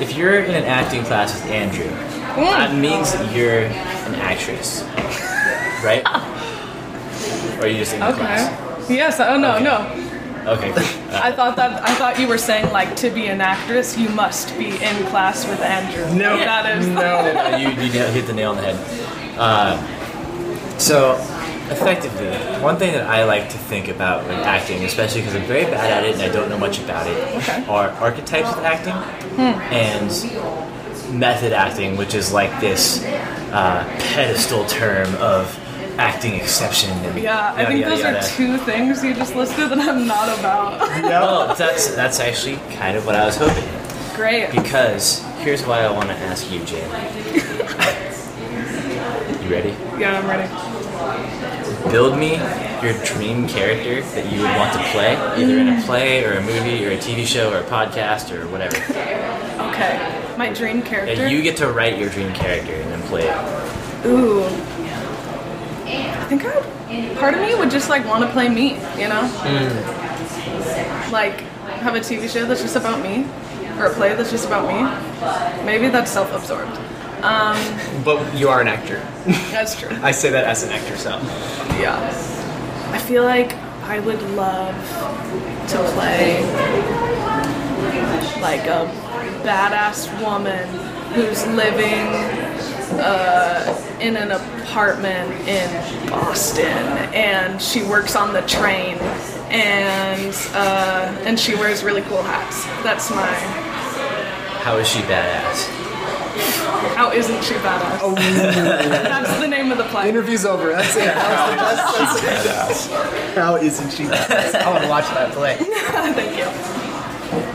[0.02, 1.90] if you're in an acting class with Andrew,
[2.36, 4.84] that means that you're an actress,
[5.84, 6.04] right?
[7.60, 8.18] or are you just in the okay.
[8.18, 8.90] class?
[8.90, 9.20] Yes.
[9.20, 9.64] Oh no, Okay.
[9.64, 10.08] no.
[10.54, 10.72] Okay.
[11.12, 14.58] I thought that I thought you were saying like to be an actress, you must
[14.58, 16.06] be in class with Andrew.
[16.18, 16.38] No.
[16.38, 16.88] That is.
[16.88, 17.02] No.
[17.02, 19.38] Uh, you, you hit the nail on the head.
[19.38, 19.78] Uh,
[20.80, 21.14] so,
[21.70, 25.66] effectively, one thing that I like to think about with acting, especially because I'm very
[25.66, 27.64] bad at it and I don't know much about it, Okay.
[27.68, 28.94] are archetypes of acting
[29.40, 30.12] and
[31.12, 33.04] method acting, which is like this
[33.52, 35.58] uh, pedestal term of
[36.00, 36.90] acting exception.
[37.06, 38.18] And Yeah, I yada, think those yada.
[38.20, 40.80] are two things you just listed that I'm not about.
[41.12, 43.68] Well, that's that's actually kind of what I was hoping.
[44.16, 44.52] Great.
[44.52, 46.90] Because here's why I want to ask you, Jane.
[49.44, 49.76] you ready?
[50.00, 50.48] Yeah, I'm ready.
[51.92, 52.36] Build me
[52.82, 56.42] your dream character that you would want to play, either in a play or a
[56.42, 58.78] movie or a TV show or a podcast or whatever.
[59.72, 60.21] Okay.
[60.42, 61.22] My dream character.
[61.22, 64.06] And you get to write your dream character and then play it.
[64.08, 64.44] Ooh.
[65.86, 69.28] I think I, part of me would just like want to play me, you know?
[69.28, 71.12] Hmm.
[71.12, 71.42] Like
[71.82, 73.28] have a TV show that's just about me,
[73.78, 74.82] or a play that's just about me.
[75.64, 76.76] Maybe that's self-absorbed.
[77.22, 78.98] Um, but you are an actor.
[79.52, 79.96] That's true.
[80.02, 81.12] I say that as an actor, so.
[81.80, 82.00] Yeah.
[82.92, 84.74] I feel like I would love
[85.68, 86.42] to play
[88.42, 89.11] like a
[89.44, 90.68] badass woman
[91.14, 92.08] who's living
[93.00, 96.68] uh, in an apartment in Boston
[97.14, 98.98] and she works on the train
[99.50, 102.64] and uh, and she wears really cool hats.
[102.84, 103.28] That's my
[104.64, 105.78] How is she badass?
[106.96, 108.16] how isn't she badass?
[108.16, 110.08] That's the name of the play.
[110.10, 110.70] Interview's over.
[110.70, 111.06] That's it.
[111.06, 112.92] That was the best.
[113.36, 114.04] How isn't she?
[114.06, 114.56] badass?
[114.62, 115.58] I want to watch that play.
[115.60, 116.91] Thank you.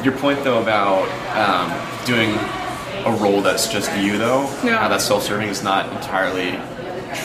[0.07, 2.31] Your point though about um, doing
[3.05, 4.43] a role that's just you though.
[4.63, 4.77] Yeah.
[4.79, 6.61] How that's self-serving is not entirely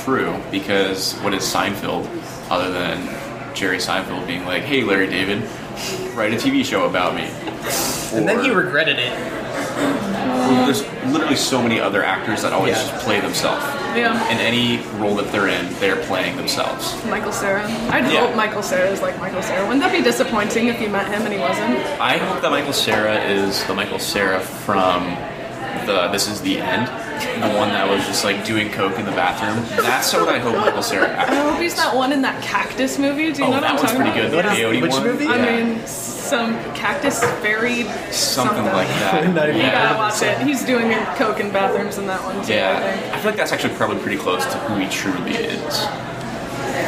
[0.03, 2.07] true because what is Seinfeld
[2.49, 3.05] other than
[3.53, 5.43] Jerry Seinfeld being like, "Hey, Larry David,
[6.15, 7.25] write a TV show about me."
[8.17, 10.10] And then he regretted it.
[10.65, 12.81] There's literally so many other actors that always Yeah.
[12.91, 13.63] just play themselves.
[13.95, 14.13] Yeah.
[14.29, 16.95] In any role that they're in, they're playing themselves.
[17.05, 17.63] Michael Cera.
[17.89, 18.21] I'd Yeah.
[18.21, 19.61] hope Michael Cera is like Michael Cera.
[19.63, 21.77] Wouldn't that be disappointing if you met him and he wasn't?
[21.99, 25.17] I hope that Michael Cera is the Michael Cera from
[25.85, 26.87] the This Is the End,
[27.41, 29.65] the one that was just like doing coke in the bathroom.
[29.83, 31.09] That's what I hope Michael Cera.
[31.19, 33.31] I hope he's that one in that cactus movie.
[33.33, 34.31] Do you Oh, know what that I'm one's talking pretty good.
[34.31, 35.03] The What is- peyote which one.
[35.03, 35.27] movie?
[35.27, 35.55] I Yeah.
[35.63, 35.81] mean,
[36.21, 39.33] some cactus fairy something like that.
[39.33, 40.39] Not even You gotta watch it.
[40.45, 42.53] He's doing coke in bathrooms in that one too.
[42.53, 43.13] I Yeah, think.
[43.13, 45.87] I feel like that's actually probably pretty close to who he truly is.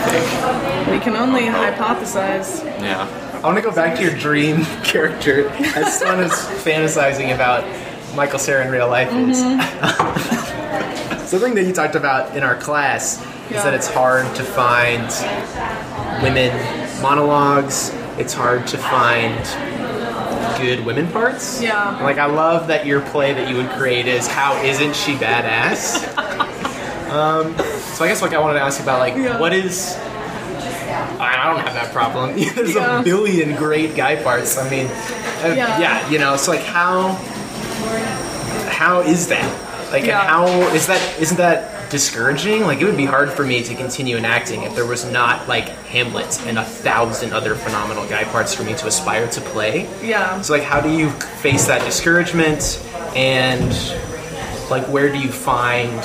[0.06, 0.92] I.
[0.92, 1.54] We can only oh.
[1.54, 2.64] hypothesize.
[2.82, 3.08] Yeah.
[3.44, 5.50] I want to go back to your dream character.
[5.50, 6.32] As fun as
[6.64, 7.64] fantasizing about
[8.16, 9.40] Michael Cera in real life is.
[9.42, 11.26] Mm-hmm.
[11.26, 13.20] Something that you talked about in our class
[13.50, 15.04] is that it's hard to find
[16.22, 16.52] women
[17.02, 17.92] monologues.
[18.18, 19.36] It's hard to find
[20.62, 21.62] good women parts.
[21.62, 22.00] Yeah.
[22.02, 26.08] Like I love that your play that you would create is how isn't she badass?
[27.12, 27.58] um,
[27.96, 29.40] so I guess like I wanted to ask about like Yeah.
[29.40, 29.98] what is
[31.20, 32.36] I don't have that problem.
[32.56, 33.00] There's Yeah.
[33.00, 34.58] a billion great guy parts.
[34.58, 35.80] I mean, uh, Yeah.
[35.80, 36.10] yeah.
[36.10, 36.38] you know.
[36.38, 37.14] So like, how
[38.70, 39.92] how is that?
[39.92, 40.22] Like, Yeah.
[40.28, 41.02] how is that?
[41.20, 42.64] Isn't that discouraging?
[42.64, 45.48] Like, it would be hard for me to continue in acting if there was not
[45.48, 49.88] like Hamlet and a thousand other phenomenal guy parts for me to aspire to play.
[50.02, 50.42] Yeah.
[50.42, 52.84] So like, how do you face that discouragement,
[53.16, 53.72] and
[54.72, 56.04] like, where do you find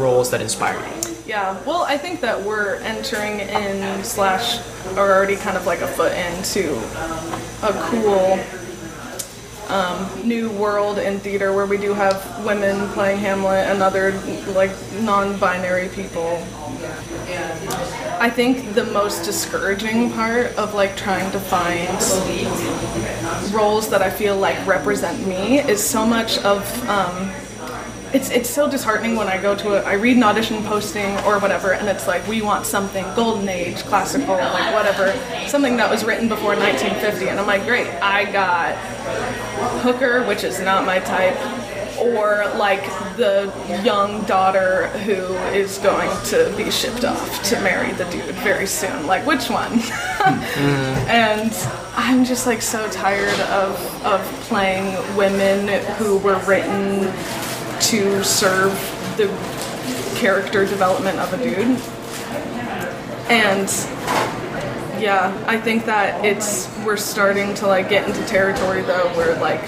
[0.00, 1.14] roles that inspire you?
[1.26, 4.60] Yeah, well, I think that we're entering in slash
[4.96, 6.74] are already kind of like a foot into
[7.62, 8.38] a cool
[9.68, 14.12] um, new world in theater where we do have women playing Hamlet and other
[14.52, 16.42] like non-binary people.
[18.18, 21.88] I think the most discouraging part of like trying to find
[23.52, 27.30] roles that I feel like represent me is so much of um,
[28.12, 31.38] it's it's so disheartening when I go to a I read an audition posting or
[31.38, 35.12] whatever and it's like we want something golden age classical like whatever
[35.48, 38.76] something that was written before 1950 and I'm like great I got
[39.82, 41.36] hooker which is not my type
[41.98, 42.84] or like
[43.16, 43.50] the
[43.82, 49.06] young daughter who is going to be shipped off to marry the dude very soon
[49.06, 49.80] like which one?
[51.08, 51.52] And
[51.94, 57.12] I'm just like so tired of of playing women who were written
[57.82, 58.72] to serve
[59.16, 59.26] the
[60.16, 61.78] character development of a dude.
[63.28, 63.68] And
[65.00, 69.62] yeah, I think that it's we're starting to like get into territory though where like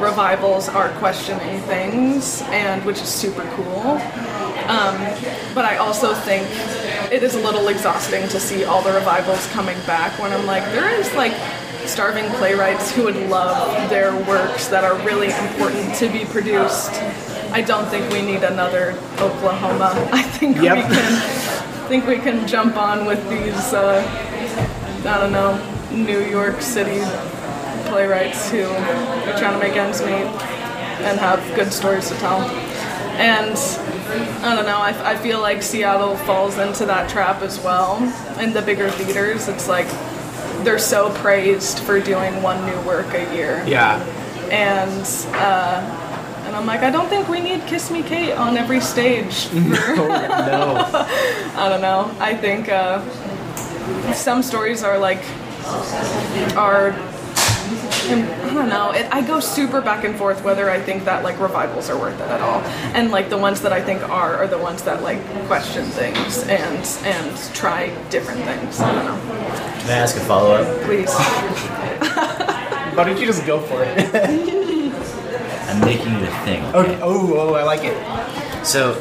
[0.00, 4.00] revivals are questioning things and which is super cool.
[4.68, 4.96] Um,
[5.54, 6.48] but I also think
[7.12, 10.64] it is a little exhausting to see all the revivals coming back when I'm like,
[10.72, 11.34] there is like
[11.86, 16.92] starving playwrights who would love their works that are really important to be produced.
[17.54, 18.90] I don't think we need another
[19.20, 19.92] Oklahoma.
[20.12, 20.76] I think Yep.
[20.76, 24.02] we can think we can jump on with these uh,
[25.06, 25.56] I don't know,
[25.92, 27.00] New York City
[27.88, 30.26] playwrights who are trying to make ends meet
[31.06, 32.40] and have good stories to tell.
[33.20, 33.56] And
[34.44, 37.98] I don't know, I, I feel like Seattle falls into that trap as well.
[38.40, 39.86] In the bigger theaters, it's like
[40.64, 43.62] they're so praised for doing one new work a year.
[43.66, 44.02] Yeah.
[44.50, 46.00] And, uh,
[46.54, 49.48] and I'm like, I don't think we need Kiss Me Kate on every stage.
[49.52, 51.56] Oh, no.
[51.60, 52.14] I don't know.
[52.20, 53.02] I think uh,
[54.12, 55.18] some stories are like
[56.56, 56.92] are.
[58.06, 58.92] I don't know.
[58.92, 62.20] It, I go super back and forth whether I think that like revivals are worth
[62.20, 62.60] it at all,
[62.94, 66.44] and like the ones that I think are are the ones that like question things
[66.44, 68.78] and and try different things.
[68.78, 69.18] I don't know.
[69.80, 70.82] Can I ask a follow up?
[70.82, 71.12] Please.
[72.94, 74.63] Why don't you just go for it?
[75.74, 76.64] I'm making it a thing.
[76.74, 76.98] okay.
[77.02, 77.94] Oh, oh, I like it.
[78.64, 78.92] So,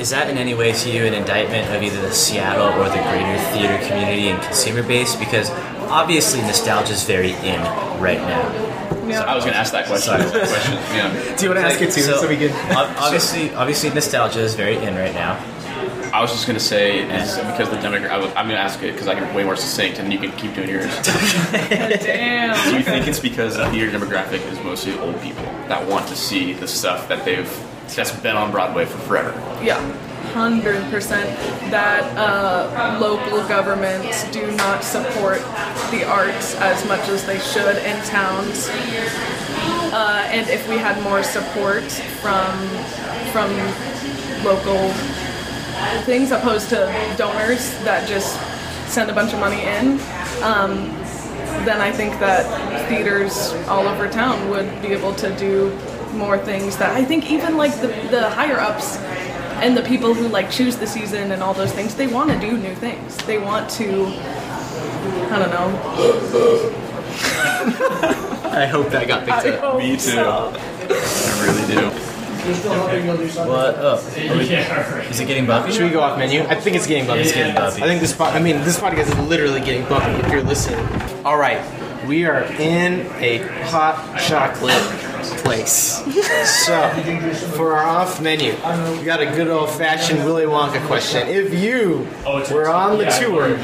[0.00, 3.02] is that in any way to you an indictment of either the Seattle or the
[3.10, 5.14] greater theater community and consumer base?
[5.16, 5.50] Because
[5.90, 7.60] obviously nostalgia is very in
[8.00, 8.72] right now.
[9.12, 10.14] I was going to ask that question.
[10.14, 10.72] Question.
[10.96, 11.36] Yeah.
[11.36, 12.50] Do you want to ask it too, so, we can?
[12.74, 15.36] ob- obviously, obviously nostalgia is very in right now.
[16.12, 18.10] I was just going to say is because the demographic.
[18.10, 20.18] I was, I'm going to ask it because I can way more succinct, and you
[20.18, 20.84] can keep doing yours.
[21.52, 22.70] Damn.
[22.70, 26.16] Do you think it's because the theater demographic is mostly old people that want to
[26.16, 27.50] see the stuff that they've
[27.96, 29.30] that's been on Broadway for forever?
[29.64, 29.80] Yeah,
[30.32, 31.28] hundred percent.
[31.70, 35.38] That uh, local governments do not support
[35.90, 38.68] the arts as much as they should in towns.
[39.94, 41.84] uh, and if we had more support
[42.20, 42.68] from
[43.32, 43.50] from
[44.44, 44.92] local
[46.04, 48.38] things opposed to donors that just
[48.92, 49.92] send a bunch of money in,
[50.42, 50.88] um,
[51.64, 55.76] then I think that theaters all over town would be able to do
[56.14, 58.98] more things that I think even like the, the higher ups
[59.62, 62.38] and the people who like choose the season and all those things, they want to
[62.38, 63.16] do new things.
[63.18, 64.06] They want to,
[65.30, 66.78] I don't know.
[68.52, 69.60] I hope that got picked I up.
[69.60, 69.98] hope Me too.
[69.98, 70.52] so.
[70.54, 72.11] I really do.
[72.42, 74.00] What up?
[74.02, 74.42] Are we-
[75.10, 75.70] is it getting bumpy?
[75.70, 76.42] Should we go off menu?
[76.48, 77.22] I think it's getting bumpy.
[77.22, 77.80] It's getting bumpy.
[77.80, 78.12] I think this.
[78.12, 80.84] po- I mean, this podcast is literally getting bumpy if you're listening.
[81.24, 81.60] All right,
[82.04, 83.38] we are in a
[83.70, 84.74] hot chocolate
[85.24, 86.02] place.
[86.66, 86.90] so,
[87.56, 88.52] for our off menu,
[88.98, 91.28] we got a good old fashioned Willy Wonka question.
[91.28, 93.56] If you were on the tour,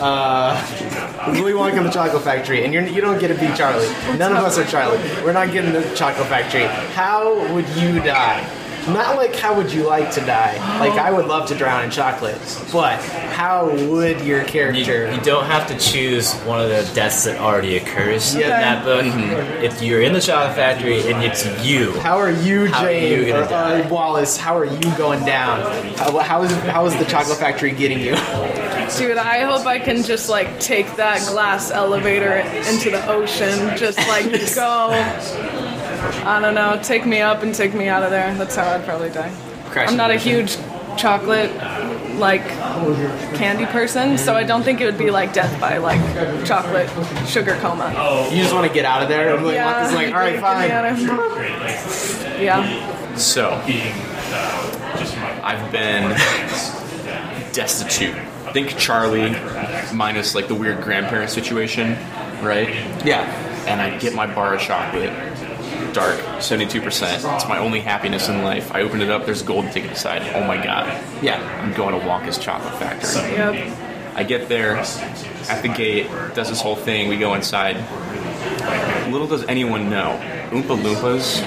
[0.00, 3.88] uh, Willy Wonka and the Chocolate Factory, and you're, you don't get to be Charlie.
[4.18, 4.98] None of us are Charlie.
[5.22, 6.66] We're not getting the Chocolate Factory.
[6.94, 8.61] How would you die?
[8.88, 10.54] Not like how would you like to die?
[10.80, 12.36] Like I would love to drown in chocolate,
[12.72, 13.00] but
[13.32, 15.10] how would your character?
[15.12, 18.44] you don't have to choose one of the deaths that already occurs Yeah.
[18.44, 19.62] in that book.
[19.62, 23.32] If you're in the chocolate factory and it's you, How are you, How are you
[23.34, 24.36] or, uh, Wallace?
[24.36, 25.60] How are you going down?
[25.96, 28.16] How, how is how is the chocolate factory getting you?
[28.98, 33.76] Dude, I hope I can just like take that glass elevator into the ocean.
[33.76, 34.24] Just like
[34.54, 35.61] go.
[36.24, 38.34] I don't know, take me up and take me out of there.
[38.34, 39.32] That's how I'd probably die.
[39.70, 40.56] Crash I'm not a huge
[40.98, 41.50] chocolate
[42.18, 42.42] like
[43.36, 45.98] candy person, so I don't think it would be like death by like
[46.46, 46.88] chocolate
[47.26, 47.90] sugar coma.
[48.30, 49.34] You just want to get out of there.
[49.34, 52.34] And like, Yeah, Wonka's like, all right, get me out fine.
[52.36, 52.40] of.
[52.40, 53.16] Yeah.
[53.16, 53.50] So,
[55.42, 56.10] I've been
[57.52, 58.14] destitute.
[58.52, 59.30] Think Charlie
[59.94, 61.92] minus like the weird grandparent situation,
[62.42, 62.68] right?
[63.04, 63.22] Yeah.
[63.66, 65.10] And I get my bar of chocolate,
[65.92, 67.34] dark, 72%.
[67.34, 68.72] It's my only happiness in life.
[68.72, 70.22] I opened it up, there's a golden ticket inside.
[70.34, 70.86] Oh my god.
[71.22, 71.40] Yeah.
[71.62, 73.32] I'm going to Wonka's Chocolate Factory.
[73.32, 73.78] Yep.
[74.14, 77.76] I get there at the gate, does this whole thing, we go inside.
[79.10, 80.18] Little does anyone know,
[80.50, 81.42] Oompa Loompas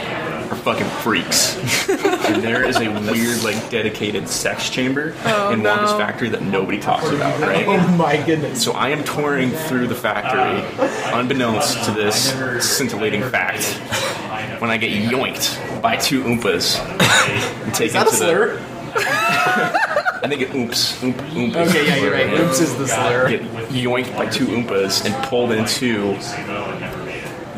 [0.52, 1.56] are fucking freaks.
[1.90, 5.98] and there is a weird, like, dedicated sex chamber oh, in Wonka's no.
[5.98, 7.66] factory that nobody talks about, right?
[7.76, 8.64] Oh my goodness.
[8.64, 10.64] So I am touring through the factory,
[11.14, 12.34] unbeknownst to this
[12.64, 13.66] scintillating fact,
[14.62, 16.80] when I get yoinked by two Oompas
[17.64, 18.58] and taken Is that a to slur?
[18.58, 18.76] the.
[20.26, 21.56] I think it oops, oomp, oomp.
[21.56, 22.40] Okay, yeah, you're right.
[22.40, 23.30] Oops is the slur.
[23.30, 26.14] Get yoinked by two Oompas and pulled into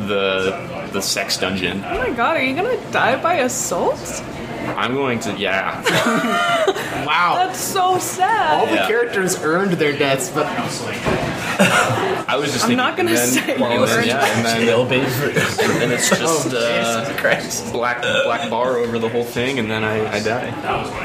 [0.08, 1.84] the the sex dungeon.
[1.86, 4.24] Oh my god, are you gonna die by assault?
[4.76, 5.82] I'm going to yeah.
[7.06, 7.36] Wow.
[7.36, 8.60] That's so sad.
[8.60, 8.88] All the Yeah.
[8.88, 10.46] characters earned their deaths, but
[11.60, 14.46] I was just I'm thinking, not gonna then, say well, you then, earned yeah, and
[14.46, 15.06] then Jail, baby.
[15.06, 17.72] and it's just uh, Jesus Christ.
[17.72, 20.50] black black bar over the whole thing, and then I, I die.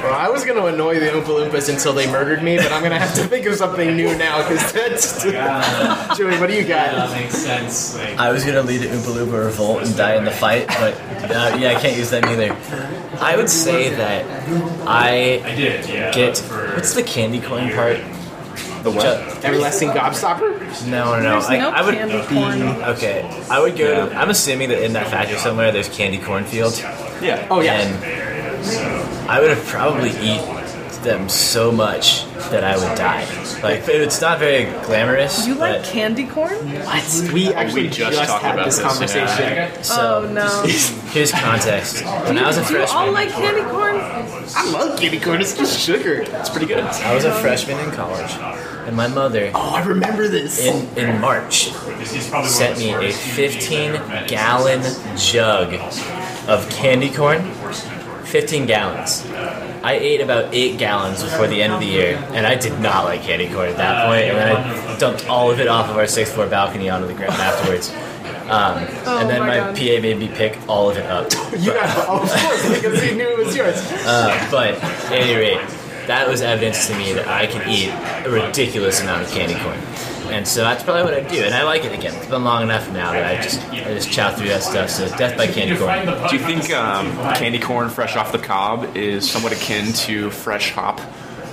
[0.03, 2.99] well, I was gonna annoy the Oompa Loompas until they murdered me, but I'm gonna
[2.99, 5.23] have to think of something new now because that's.
[5.33, 6.15] Yeah.
[6.17, 6.93] Joey, what do you got?
[6.95, 7.97] That makes sense.
[7.97, 10.95] Like, I was gonna lead an Oompa Loompa revolt and die in the fight, but
[11.31, 12.55] uh, yeah, I can't use that either.
[13.21, 14.27] I would say that
[14.87, 16.13] I I did, yeah.
[16.13, 17.99] get For, what's the candy corn part?
[18.83, 19.07] The what?
[19.07, 20.87] Uh, Ju- Everlasting Gobstopper?
[20.89, 21.31] No, no, no.
[21.33, 21.95] There's I, no I would.
[21.95, 22.63] candy corn.
[22.95, 24.09] Okay, I would go.
[24.09, 27.47] To, I'm assuming that in that factory somewhere there's candy corn fields, Yeah.
[27.51, 27.75] Oh yeah.
[27.81, 30.41] and I would have probably eat
[31.03, 33.25] them so much that I would die.
[33.63, 35.47] Like it's not very glamorous.
[35.47, 36.53] You like but, candy corn?
[36.85, 37.31] What?
[37.33, 39.85] We actually just just, talked had about this this, conversation.
[39.85, 40.63] So Oh no.
[41.11, 42.05] here's context.
[42.05, 43.97] When I was a Do you all freshman, like candy corn?
[44.57, 45.41] I love candy corn.
[45.41, 46.23] It's just sugar.
[46.23, 46.79] It's pretty good.
[46.81, 48.33] I was a um, freshman in college,
[48.87, 50.59] and my mother Oh, I remember this.
[50.65, 53.93] in in March this is probably sent me a 15
[54.27, 54.83] gallon
[55.17, 55.75] jug
[56.49, 57.43] of candy corn.
[58.25, 59.27] 15 gallons.
[59.83, 63.05] I ate about 8 gallons before the end of the year, and I did not
[63.05, 64.23] like candy corn at that point.
[64.25, 67.07] point, and then I dumped all of it off of our sixth floor balcony onto
[67.07, 67.91] the ground afterwards.
[68.49, 71.31] Um, Oh and then my my, PA made me pick all of it up.
[71.59, 73.77] you got, oh, of course, because he knew it was yours.
[74.07, 75.61] Uh, but at any rate,
[76.07, 77.91] that was evidence to me that I can eat
[78.27, 79.79] a ridiculous amount of candy corn.
[80.33, 82.15] And so that's probably what I do, and I like it again.
[82.15, 84.89] It's been long enough now that I just I just chow through that stuff.
[84.89, 86.07] So death by candy corn.
[86.29, 90.71] Do you think um, candy corn fresh off the cob is somewhat akin to fresh
[90.71, 91.01] hop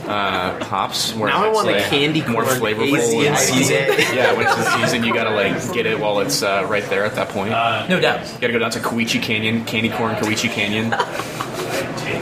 [0.07, 1.13] uh, hops?
[1.13, 3.75] Where Now I it's, want a like, candy more corn flavorful hazy and- season.
[4.15, 7.03] Yeah, when it's in season, you gotta like get it while it's uh, right there
[7.03, 7.49] at that point.
[7.49, 8.25] No doubt.
[8.33, 10.91] you gotta go down to Cowiche Canyon, candy corn Cowiche Canyon.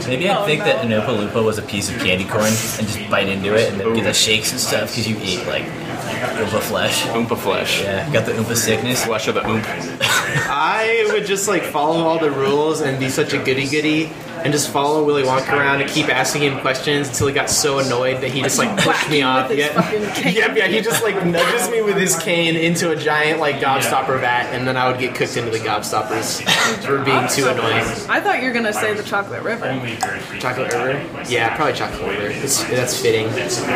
[0.06, 3.10] Maybe I'd think that an Oompa Loompa was a piece of candy corn and just
[3.10, 6.60] bite into it and then get the shakes and stuff because you eat like Oompa
[6.60, 7.02] flesh.
[7.06, 7.82] Oompa flesh.
[7.82, 9.04] Yeah, got the Oompa sickness.
[9.04, 9.98] Flesh of the Oompa.
[10.48, 14.10] I would just like follow all the rules and be such a goody goody
[14.44, 17.78] and just follow Willy Wonka around and keep asking him questions until he got so
[17.78, 19.48] annoyed that he just like pushed me off.
[19.48, 20.28] with Yeah.
[20.28, 24.20] Yep, yeah, he just like nudges me with his cane into a giant like gobstopper
[24.20, 26.42] vat, and then I would get cooked into the gobstoppers
[26.84, 27.84] for being too annoying.
[28.08, 29.66] I thought you were gonna say the chocolate river.
[29.66, 30.38] Only very briefly.
[30.38, 31.22] Chocolate river?
[31.28, 32.26] Yeah, probably chocolate river.
[32.28, 33.30] It's, that's fitting.
[33.48, 33.66] So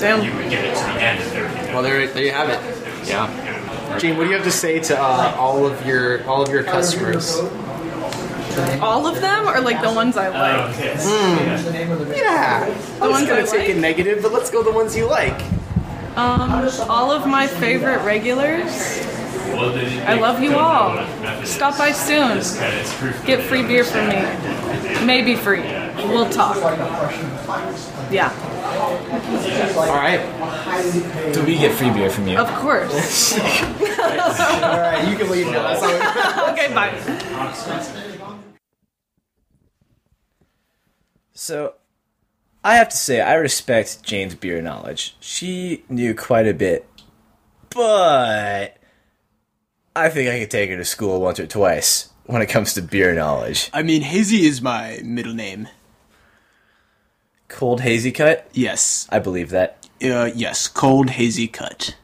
[0.00, 0.22] Damn.
[0.24, 1.72] you would get it to the end of therapy.
[1.72, 3.08] Well, there, there you have it.
[3.08, 3.98] Yeah.
[3.98, 6.64] Gene, what do you have to say to uh, all of your all of your
[6.64, 7.38] customers?
[8.80, 10.74] All of them, or like the ones I like?
[10.74, 10.94] Okay.
[12.16, 12.64] Yeah,
[13.00, 13.80] I was ones gonna I take it like?
[13.80, 15.40] negative, but let's go the ones you like.
[16.16, 19.02] Um, all of my favorite regulars.
[19.56, 20.94] I love you all.
[20.96, 21.50] what method is.
[21.50, 22.36] Stop by soon.
[22.36, 25.06] This kind of- it's proof that Get free beer from me.
[25.06, 25.62] Maybe free.
[25.96, 26.56] We'll talk.
[28.10, 28.30] Yeah,
[29.76, 30.20] All right,
[31.32, 32.38] Do we get free beer from you?
[32.38, 33.32] of course.
[33.38, 35.74] all right, you can leave now.
[36.52, 36.92] Okay, bye.
[41.46, 41.74] So,
[42.64, 45.16] I have to say, I respect Jane's beer knowledge.
[45.20, 46.88] She knew quite a bit,
[47.70, 48.76] but
[49.94, 52.82] I think I could take her to school once or twice when it comes to
[52.82, 53.70] beer knowledge.
[53.72, 55.68] I mean, Hazy is my middle name.
[57.46, 58.48] Cold hazy cut?
[58.52, 59.06] Yes.
[59.12, 59.88] I believe that.
[60.02, 61.96] Uh, yes, cold hazy cut.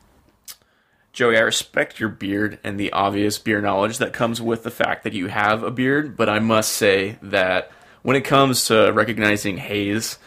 [1.13, 5.03] Joey, I respect your beard and the obvious beer knowledge that comes with the fact
[5.03, 7.73] that you have a beard, but I must say that
[8.03, 10.19] when it comes to recognizing haze,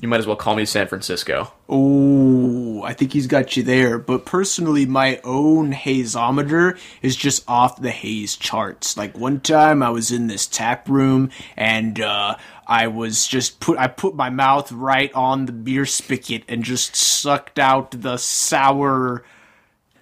[0.00, 1.52] you might as well call me San Francisco.
[1.68, 3.98] Oh, I think he's got you there.
[3.98, 8.96] But personally, my own hazeometer is just off the haze charts.
[8.96, 12.34] Like one time, I was in this tap room and uh,
[12.66, 13.78] I was just put.
[13.78, 19.24] I put my mouth right on the beer spigot and just sucked out the sour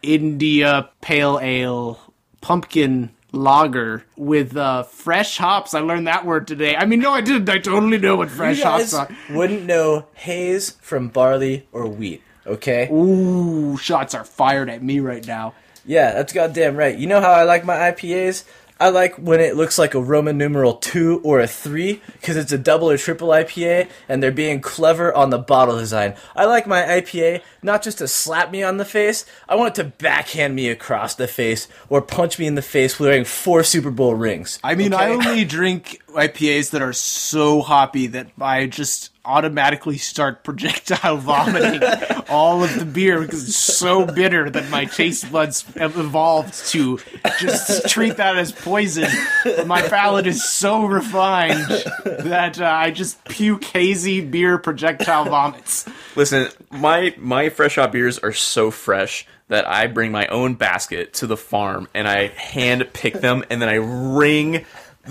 [0.03, 2.01] India Pale Ale
[2.41, 5.75] pumpkin lager with uh, fresh hops.
[5.75, 6.77] I learned that word today.
[6.77, 7.49] I mean, no, I didn't.
[7.49, 9.09] I totally know what fresh you hops are.
[9.31, 12.89] wouldn't know haze from barley or wheat, okay?
[12.91, 15.55] Ooh, shots are fired at me right now.
[15.85, 16.97] Yeah, that's goddamn right.
[16.97, 18.45] You know how I like my IPAs?
[18.81, 22.51] I like when it looks like a Roman numeral 2 or a 3 because it's
[22.51, 26.15] a double or triple IPA and they're being clever on the bottle design.
[26.35, 29.83] I like my IPA not just to slap me on the face, I want it
[29.83, 33.91] to backhand me across the face or punch me in the face wearing four Super
[33.91, 34.59] Bowl rings.
[34.65, 40.45] I mean, I only drink IPAs that are so hoppy that I just automatically start
[40.45, 41.83] projectile vomiting
[42.29, 46.99] all of the beer because it's so bitter that my taste buds have evolved to
[47.39, 49.09] just treat that as poison.
[49.45, 51.67] But my palate is so refined
[52.05, 55.87] that uh, I just puke hazy beer projectile vomits.
[56.17, 61.13] Listen, my my fresh hop beers are so fresh that I bring my own basket
[61.15, 64.65] to the farm and I hand pick them and then I wring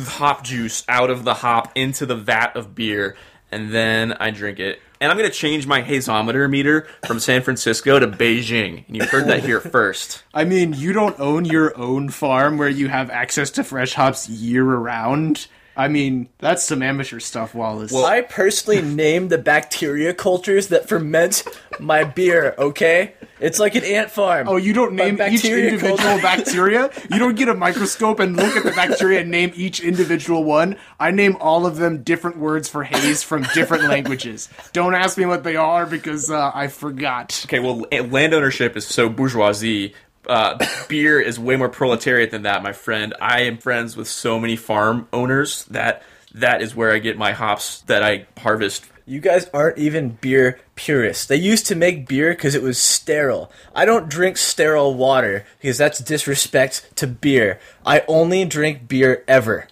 [0.08, 3.16] hop juice out of the hop into the vat of beer
[3.52, 4.82] and then I drink it.
[5.02, 8.86] And I'm gonna change my hazometer meter from San Francisco to Beijing.
[8.88, 10.24] And you heard that here first.
[10.34, 14.28] I mean, you don't own your own farm where you have access to fresh hops
[14.28, 15.48] year round.
[15.80, 17.94] I mean, that's some amateur stuff, Wallace.
[17.94, 21.46] Well, I personally named the bacteria cultures that ferment
[21.80, 23.14] my beer, okay?
[23.40, 24.50] It's like an ant farm.
[24.50, 26.92] Oh, you don't name each individual culture- bacteria?
[27.10, 30.76] You don't get a microscope and look at the bacteria and name each individual one?
[31.00, 34.50] I name all of them different words for haze from different languages.
[34.74, 37.46] Don't ask me what they are because uh, I forgot.
[37.46, 39.94] Okay, well, land ownership is so bourgeoisie.
[40.30, 43.16] Uh, beer is way more proletariat than that, my friend.
[43.20, 46.04] I am friends with so many farm owners that
[46.36, 48.86] that is where I get my hops that I harvest.
[49.08, 51.26] You guys aren't even beer purists.
[51.26, 53.52] They used to make beer because it was sterile.
[53.74, 57.60] I don't drink sterile water because that's disrespect to beer.
[57.84, 59.68] I only drink beer ever.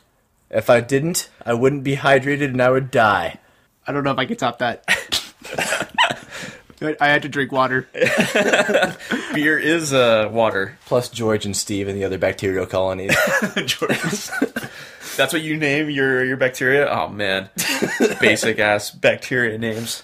[0.49, 3.39] If I didn't, I wouldn't be hydrated and I would die.
[3.85, 4.83] I don't know if I can top that.
[6.81, 7.87] I I had to drink water.
[9.33, 10.77] Beer is uh, water.
[10.85, 13.15] Plus George and Steve and the other bacterial colonies.
[13.65, 14.29] George.
[15.15, 16.87] That's what you name your your bacteria?
[16.87, 17.49] Oh man,
[18.21, 20.03] basic ass bacteria names.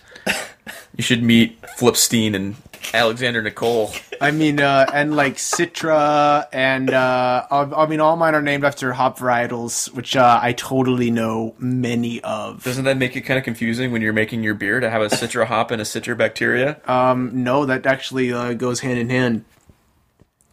[0.96, 2.56] You should meet Flipstein and
[2.94, 3.92] Alexander Nicole.
[4.20, 8.64] I mean, uh, and like Citra, and uh, I I mean, all mine are named
[8.64, 12.64] after hop varietals, which uh, I totally know many of.
[12.64, 15.08] Doesn't that make it kind of confusing when you're making your beer to have a
[15.08, 16.80] citra hop and a citra bacteria?
[16.86, 19.46] Um, No, that actually uh, goes hand in hand.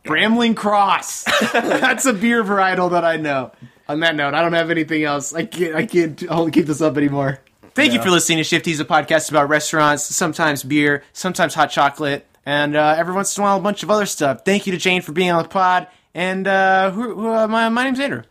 [0.05, 1.25] Bramling Cross.
[1.53, 3.53] That's a beer varietal that I know.
[3.89, 5.35] On that note, I don't have anything else.
[5.35, 5.75] I can't.
[5.75, 7.41] I can't hold, keep this up anymore.
[7.75, 12.27] Thank you for listening to Shifties, a podcast about restaurants, sometimes beer, sometimes hot chocolate,
[12.45, 14.45] and and uh, every once in a while a bunch of other stuff.
[14.45, 15.87] Thank you to Jane for being on the pod.
[16.15, 18.23] And uh, who, who, uh, my, my name's Andrew.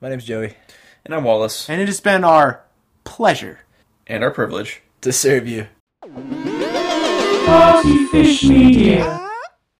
[0.00, 0.54] My name's Joey.
[1.04, 1.68] And I'm Wallace.
[1.70, 2.64] And it has been our
[3.04, 3.60] pleasure
[4.06, 4.82] And our privilege.
[5.02, 5.68] To serve you.
[7.46, 9.22] Party Fish Media.